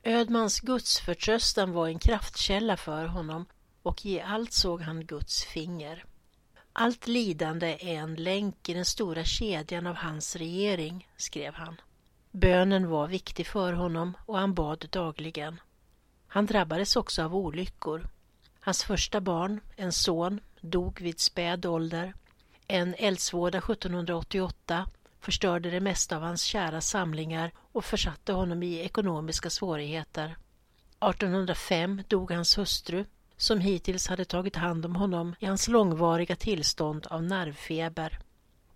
Ödmans 0.02 0.60
gudsförtröstan 0.60 1.72
var 1.72 1.88
en 1.88 1.98
kraftkälla 1.98 2.76
för 2.76 3.06
honom 3.06 3.46
och 3.82 4.06
i 4.06 4.20
allt 4.20 4.52
såg 4.52 4.82
han 4.82 5.06
Guds 5.06 5.44
finger. 5.44 6.04
Allt 6.72 7.06
lidande 7.06 7.76
är 7.80 7.94
en 7.94 8.14
länk 8.14 8.68
i 8.68 8.74
den 8.74 8.84
stora 8.84 9.24
kedjan 9.24 9.86
av 9.86 9.94
hans 9.94 10.36
regering, 10.36 11.08
skrev 11.16 11.54
han. 11.54 11.80
Bönen 12.30 12.88
var 12.88 13.08
viktig 13.08 13.46
för 13.46 13.72
honom 13.72 14.16
och 14.26 14.38
han 14.38 14.54
bad 14.54 14.86
dagligen. 14.90 15.60
Han 16.26 16.46
drabbades 16.46 16.96
också 16.96 17.22
av 17.22 17.36
olyckor. 17.36 18.08
Hans 18.60 18.84
första 18.84 19.20
barn, 19.20 19.60
en 19.76 19.92
son, 19.92 20.40
dog 20.60 21.00
vid 21.00 21.20
späd 21.20 21.66
ålder. 21.66 22.14
En 22.66 22.94
eldsvåda 22.98 23.58
1788 23.58 24.86
förstörde 25.20 25.70
det 25.70 25.80
mesta 25.80 26.16
av 26.16 26.22
hans 26.22 26.42
kära 26.42 26.80
samlingar 26.80 27.52
och 27.72 27.84
försatte 27.84 28.32
honom 28.32 28.62
i 28.62 28.80
ekonomiska 28.80 29.50
svårigheter. 29.50 30.36
1805 31.00 32.02
dog 32.08 32.30
hans 32.32 32.58
hustru 32.58 33.04
som 33.36 33.60
hittills 33.60 34.08
hade 34.08 34.24
tagit 34.24 34.56
hand 34.56 34.86
om 34.86 34.96
honom 34.96 35.34
i 35.38 35.46
hans 35.46 35.68
långvariga 35.68 36.36
tillstånd 36.36 37.06
av 37.10 37.22
nervfeber. 37.22 38.18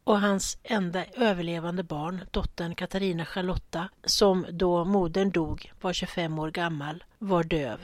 Och 0.04 0.20
hans 0.20 0.59
enda 0.62 1.04
överlevande 1.04 1.83
barn, 1.83 2.20
dottern 2.30 2.74
Katarina 2.74 3.24
Charlotta, 3.24 3.88
som 4.04 4.46
då 4.50 4.85
modern 4.85 5.30
dog 5.30 5.72
var 5.80 5.92
25 5.92 6.38
år 6.38 6.50
gammal, 6.50 7.04
var 7.18 7.44
döv. 7.44 7.80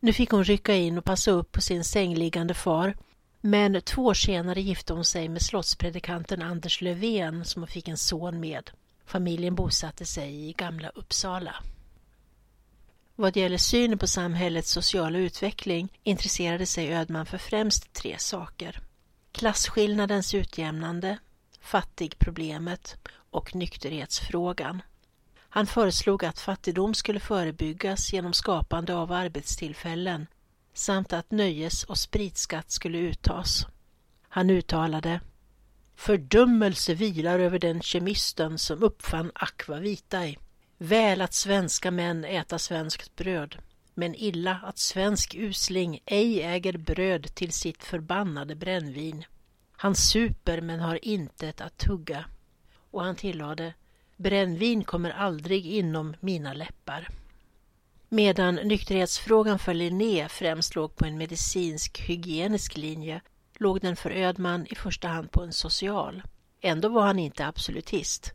Nu 0.00 0.12
fick 0.12 0.30
hon 0.30 0.44
rycka 0.44 0.74
in 0.74 0.98
och 0.98 1.04
passa 1.04 1.30
upp 1.30 1.52
på 1.52 1.60
sin 1.60 1.84
sängliggande 1.84 2.54
far 2.54 2.94
men 3.40 3.82
två 3.82 4.04
år 4.04 4.14
senare 4.14 4.60
gifte 4.60 4.92
hon 4.92 5.04
sig 5.04 5.28
med 5.28 5.42
slottspredikanten 5.42 6.42
Anders 6.42 6.80
Löfven 6.80 7.44
som 7.44 7.62
hon 7.62 7.68
fick 7.68 7.88
en 7.88 7.96
son 7.96 8.40
med. 8.40 8.70
Familjen 9.06 9.54
bosatte 9.54 10.06
sig 10.06 10.48
i 10.48 10.52
Gamla 10.52 10.88
Uppsala. 10.88 11.54
Vad 13.14 13.36
gäller 13.36 13.58
synen 13.58 13.98
på 13.98 14.06
samhällets 14.06 14.70
sociala 14.70 15.18
utveckling 15.18 15.88
intresserade 16.02 16.66
sig 16.66 16.94
Ödman 16.94 17.26
för 17.26 17.38
främst 17.38 17.92
tre 17.92 18.18
saker. 18.18 18.80
Klasskillnadens 19.32 20.34
utjämnande, 20.34 21.18
fattigproblemet 21.60 22.96
och 23.30 23.54
nykterhetsfrågan. 23.54 24.82
Han 25.36 25.66
föreslog 25.66 26.24
att 26.24 26.40
fattigdom 26.40 26.94
skulle 26.94 27.20
förebyggas 27.20 28.12
genom 28.12 28.32
skapande 28.32 28.94
av 28.94 29.12
arbetstillfällen 29.12 30.26
samt 30.78 31.12
att 31.12 31.30
nöjes 31.30 31.84
och 31.84 31.98
spritskatt 31.98 32.70
skulle 32.70 32.98
uttas. 32.98 33.66
Han 34.28 34.50
uttalade 34.50 35.20
Fördömelse 35.96 36.94
vilar 36.94 37.38
över 37.38 37.58
den 37.58 37.82
kemisten 37.82 38.58
som 38.58 38.82
uppfann 38.82 39.30
akvavitae. 39.34 40.36
Väl 40.78 41.20
att 41.20 41.34
svenska 41.34 41.90
män 41.90 42.24
äta 42.24 42.58
svenskt 42.58 43.16
bröd, 43.16 43.56
men 43.94 44.14
illa 44.14 44.60
att 44.64 44.78
svensk 44.78 45.34
usling 45.34 46.02
ej 46.06 46.42
äger 46.42 46.78
bröd 46.78 47.34
till 47.34 47.52
sitt 47.52 47.84
förbannade 47.84 48.54
brännvin. 48.54 49.24
Han 49.72 49.94
super 49.94 50.60
men 50.60 50.80
har 50.80 51.04
intet 51.04 51.60
att 51.60 51.78
tugga. 51.78 52.24
Och 52.90 53.04
han 53.04 53.16
tillade 53.16 53.74
Brännvin 54.16 54.84
kommer 54.84 55.10
aldrig 55.10 55.66
inom 55.66 56.16
mina 56.20 56.52
läppar. 56.52 57.08
Medan 58.10 58.54
nykterhetsfrågan 58.54 59.58
för 59.58 59.74
Linné 59.74 60.28
främst 60.28 60.74
låg 60.74 60.96
på 60.96 61.04
en 61.04 61.18
medicinsk 61.18 62.00
hygienisk 62.00 62.76
linje 62.76 63.20
låg 63.58 63.80
den 63.80 63.96
för 63.96 64.10
Ödman 64.10 64.66
i 64.70 64.74
första 64.74 65.08
hand 65.08 65.30
på 65.30 65.42
en 65.42 65.52
social. 65.52 66.22
Ändå 66.60 66.88
var 66.88 67.06
han 67.06 67.18
inte 67.18 67.46
absolutist. 67.46 68.32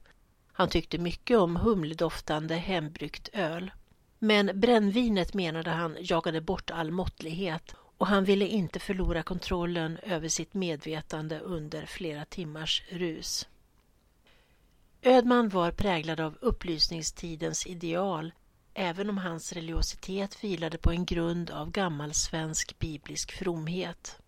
Han 0.54 0.70
tyckte 0.70 0.98
mycket 0.98 1.38
om 1.38 1.56
humledoftande 1.56 2.56
hembryggt 2.56 3.30
öl. 3.34 3.72
Men 4.20 4.60
brännvinet 4.60 5.34
menade 5.34 5.70
han 5.70 5.98
jagade 6.00 6.42
bort 6.42 6.72
all 6.72 6.92
måttlighet 6.92 7.76
och 7.98 8.08
han 8.08 8.24
ville 8.26 8.48
inte 8.48 8.80
förlora 8.80 9.24
kontrollen 9.24 9.98
över 10.04 10.28
sitt 10.28 10.54
medvetande 10.54 11.40
under 11.40 11.86
flera 11.86 12.26
timmars 12.26 12.84
rus. 12.90 13.48
Ödman 15.02 15.50
var 15.50 15.72
präglad 15.72 16.20
av 16.20 16.38
upplysningstidens 16.42 17.68
ideal 17.68 18.32
även 18.74 19.10
om 19.10 19.18
hans 19.18 19.54
religiositet 19.54 20.44
vilade 20.44 20.78
på 20.78 20.92
en 20.92 21.06
grund 21.06 21.50
av 21.52 21.72
gammalsvensk 21.72 22.80
biblisk 22.80 23.32
fromhet. 23.32 24.20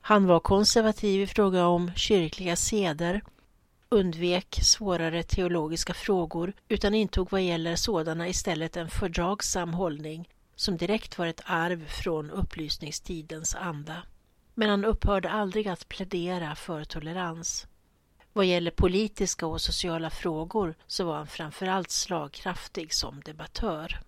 Han 0.00 0.26
var 0.26 0.40
konservativ 0.40 1.20
i 1.20 1.26
fråga 1.26 1.66
om 1.66 1.92
kyrkliga 1.96 2.56
seder, 2.56 3.22
undvek 3.88 4.58
svårare 4.62 5.22
teologiska 5.22 5.94
frågor 5.94 6.52
utan 6.68 6.94
intog 6.94 7.28
vad 7.30 7.42
gäller 7.42 7.76
sådana 7.76 8.28
istället 8.28 8.76
en 8.76 8.88
fördragsam 8.88 9.74
hållning 9.74 10.28
som 10.56 10.76
direkt 10.76 11.18
var 11.18 11.26
ett 11.26 11.42
arv 11.44 11.86
från 11.86 12.30
upplysningstidens 12.30 13.54
anda. 13.54 14.02
Men 14.54 14.70
han 14.70 14.84
upphörde 14.84 15.30
aldrig 15.30 15.68
att 15.68 15.88
plädera 15.88 16.54
för 16.54 16.84
tolerans. 16.84 17.66
Vad 18.36 18.46
gäller 18.46 18.70
politiska 18.70 19.46
och 19.46 19.60
sociala 19.60 20.10
frågor 20.10 20.74
så 20.86 21.04
var 21.04 21.16
han 21.16 21.26
framförallt 21.26 21.90
slagkraftig 21.90 22.94
som 22.94 23.20
debattör. 23.20 24.00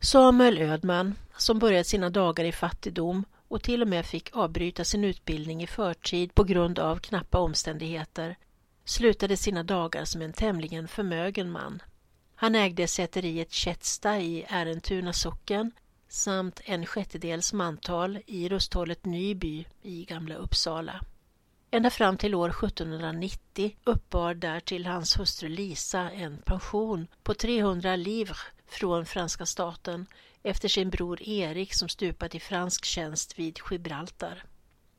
Samuel 0.00 0.58
Ödman, 0.58 1.14
som 1.36 1.58
började 1.58 1.84
sina 1.84 2.10
dagar 2.10 2.44
i 2.44 2.52
fattigdom 2.52 3.24
och 3.48 3.62
till 3.62 3.82
och 3.82 3.88
med 3.88 4.06
fick 4.06 4.36
avbryta 4.36 4.84
sin 4.84 5.04
utbildning 5.04 5.62
i 5.62 5.66
förtid 5.66 6.34
på 6.34 6.44
grund 6.44 6.78
av 6.78 6.98
knappa 6.98 7.38
omständigheter, 7.38 8.36
slutade 8.84 9.36
sina 9.36 9.62
dagar 9.62 10.04
som 10.04 10.22
en 10.22 10.32
tämligen 10.32 10.88
förmögen 10.88 11.50
man. 11.50 11.82
Han 12.34 12.54
ägde 12.54 12.86
säteriet 12.86 13.52
Kättsta 13.52 14.18
i 14.18 14.46
Ärentuna 14.48 15.12
socken 15.12 15.72
samt 16.08 16.60
en 16.64 16.86
sjättedels 16.86 17.52
mantal 17.52 18.18
i 18.26 18.48
rusthållet 18.48 19.04
Nyby 19.04 19.64
i 19.82 20.04
Gamla 20.04 20.34
Uppsala. 20.34 21.00
Ända 21.70 21.90
fram 21.90 22.16
till 22.16 22.34
år 22.34 22.48
1790 22.48 23.76
uppbar 23.84 24.34
därtill 24.34 24.86
hans 24.86 25.18
hustru 25.18 25.48
Lisa 25.48 26.10
en 26.10 26.38
pension 26.38 27.06
på 27.22 27.34
300 27.34 27.96
livres 27.96 28.38
från 28.66 29.06
franska 29.06 29.46
staten 29.46 30.06
efter 30.42 30.68
sin 30.68 30.90
bror 30.90 31.22
Erik 31.22 31.74
som 31.74 31.88
stupat 31.88 32.34
i 32.34 32.40
fransk 32.40 32.84
tjänst 32.84 33.38
vid 33.38 33.58
Gibraltar. 33.70 34.44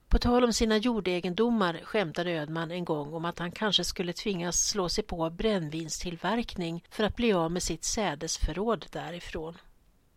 På 0.07 0.17
tal 0.17 0.43
om 0.43 0.53
sina 0.53 0.77
jordegendomar 0.77 1.81
skämtade 1.83 2.31
Ödman 2.31 2.71
en 2.71 2.85
gång 2.85 3.13
om 3.13 3.25
att 3.25 3.39
han 3.39 3.51
kanske 3.51 3.83
skulle 3.83 4.13
tvingas 4.13 4.69
slå 4.69 4.89
sig 4.89 5.03
på 5.03 5.29
brännvinstillverkning 5.29 6.83
för 6.89 7.03
att 7.03 7.15
bli 7.15 7.33
av 7.33 7.51
med 7.51 7.63
sitt 7.63 7.83
sädesförråd 7.83 8.85
därifrån. 8.91 9.57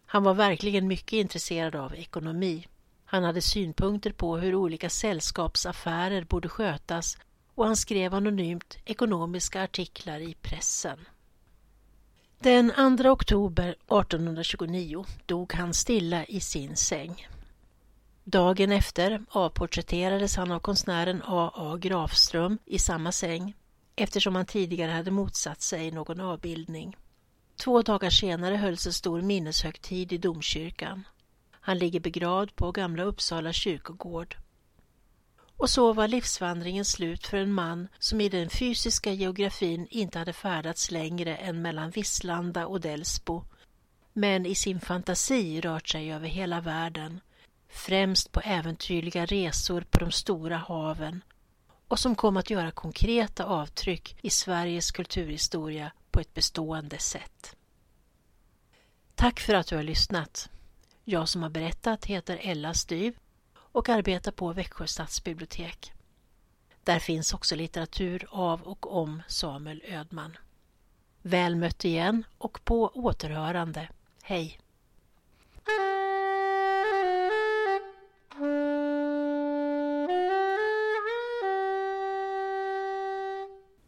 Han 0.07 0.23
var 0.23 0.35
verkligen 0.35 0.89
mycket 0.89 1.13
intresserad 1.13 1.77
av 1.77 1.95
ekonomi. 1.95 2.67
Han 3.13 3.25
hade 3.25 3.41
synpunkter 3.43 4.13
på 4.13 4.37
hur 4.37 4.55
olika 4.55 4.91
sällskapsaffärer 4.91 6.25
borde 6.25 6.49
skötas 6.49 7.19
och 7.55 7.67
han 7.67 7.77
skrev 7.77 8.15
anonymt 8.15 8.79
ekonomiska 8.85 9.63
artiklar 9.63 10.21
i 10.21 10.35
pressen. 10.35 10.99
Den 12.39 12.73
2 12.99 13.11
oktober 13.11 13.69
1829 13.69 15.05
dog 15.27 15.53
han 15.53 15.75
stilla 15.75 16.25
i 16.25 16.41
sin 16.41 16.77
säng. 16.77 17.29
Dagen 18.25 18.73
efter 18.73 19.25
avporträtterades 19.29 20.37
han 20.37 20.53
av 20.53 20.61
konstnären 20.61 21.23
A. 21.27 21.53
A. 21.55 21.77
Grafström 21.77 22.59
i 22.65 22.79
samma 22.79 23.13
säng 23.13 23.55
eftersom 23.97 24.35
han 24.35 24.47
tidigare 24.47 24.91
hade 24.91 25.11
motsatt 25.11 25.63
sig 25.63 25.91
någon 25.91 26.21
avbildning. 26.21 26.97
Två 27.57 27.83
dagar 27.83 28.11
senare 28.11 28.57
hölls 28.57 28.87
en 28.87 28.93
stor 28.93 29.21
minneshögtid 29.21 30.13
i 30.13 30.19
domkyrkan. 30.19 31.05
Han 31.65 31.79
ligger 31.79 32.01
begravd 32.01 32.57
på 32.57 32.73
Gamla 32.73 33.03
Uppsala 33.03 33.53
kyrkogård. 33.53 34.37
Och 35.57 35.71
så 35.71 35.93
var 35.93 36.09
livsvandringen 36.09 36.85
slut 36.85 37.27
för 37.27 37.37
en 37.37 37.53
man 37.53 37.89
som 37.99 38.21
i 38.21 38.29
den 38.29 38.51
fysiska 38.51 39.13
geografin 39.13 39.87
inte 39.91 40.19
hade 40.19 40.33
färdats 40.33 40.91
längre 40.91 41.37
än 41.37 41.63
mellan 41.63 41.91
Visslanda 41.91 42.67
och 42.67 42.81
Delsbo, 42.81 43.45
men 44.13 44.47
i 44.47 44.55
sin 44.55 44.81
fantasi 44.81 45.61
rört 45.61 45.89
sig 45.89 46.13
över 46.13 46.29
hela 46.29 46.61
världen, 46.61 47.21
främst 47.69 48.33
på 48.33 48.41
äventyrliga 48.41 49.27
resor 49.27 49.81
på 49.91 49.99
de 49.99 50.13
stora 50.13 50.57
haven 50.57 51.23
och 51.89 51.99
som 51.99 52.15
kom 52.15 52.37
att 52.37 52.51
göra 52.51 52.71
konkreta 52.71 53.45
avtryck 53.45 54.17
i 54.23 54.31
Sveriges 54.31 54.91
kulturhistoria 54.91 55.93
på 56.11 56.21
ett 56.21 56.35
bestående 56.35 56.99
sätt. 56.99 57.57
Tack 59.15 59.41
för 59.41 59.55
att 59.55 59.67
du 59.67 59.77
har 59.77 59.83
lyssnat. 59.83 60.51
Jag 61.05 61.29
som 61.29 61.43
har 61.43 61.51
berättat 61.51 62.05
heter 62.05 62.39
Ella 62.43 62.75
Styv 62.75 63.17
och 63.55 63.89
arbetar 63.89 64.33
på 64.33 64.53
Växjö 64.53 64.87
stadsbibliotek. 64.87 65.93
Där 66.85 66.99
finns 66.99 67.35
också 67.35 67.57
litteratur 67.57 68.27
av 68.31 68.63
och 68.63 68.97
om 68.97 69.23
Samuel 69.29 69.83
Ödman. 69.89 70.37
Väl 71.23 71.57
mött 71.57 71.85
igen 71.85 72.25
och 72.39 72.65
på 72.65 72.91
återhörande. 72.95 73.89
Hej! 74.23 74.59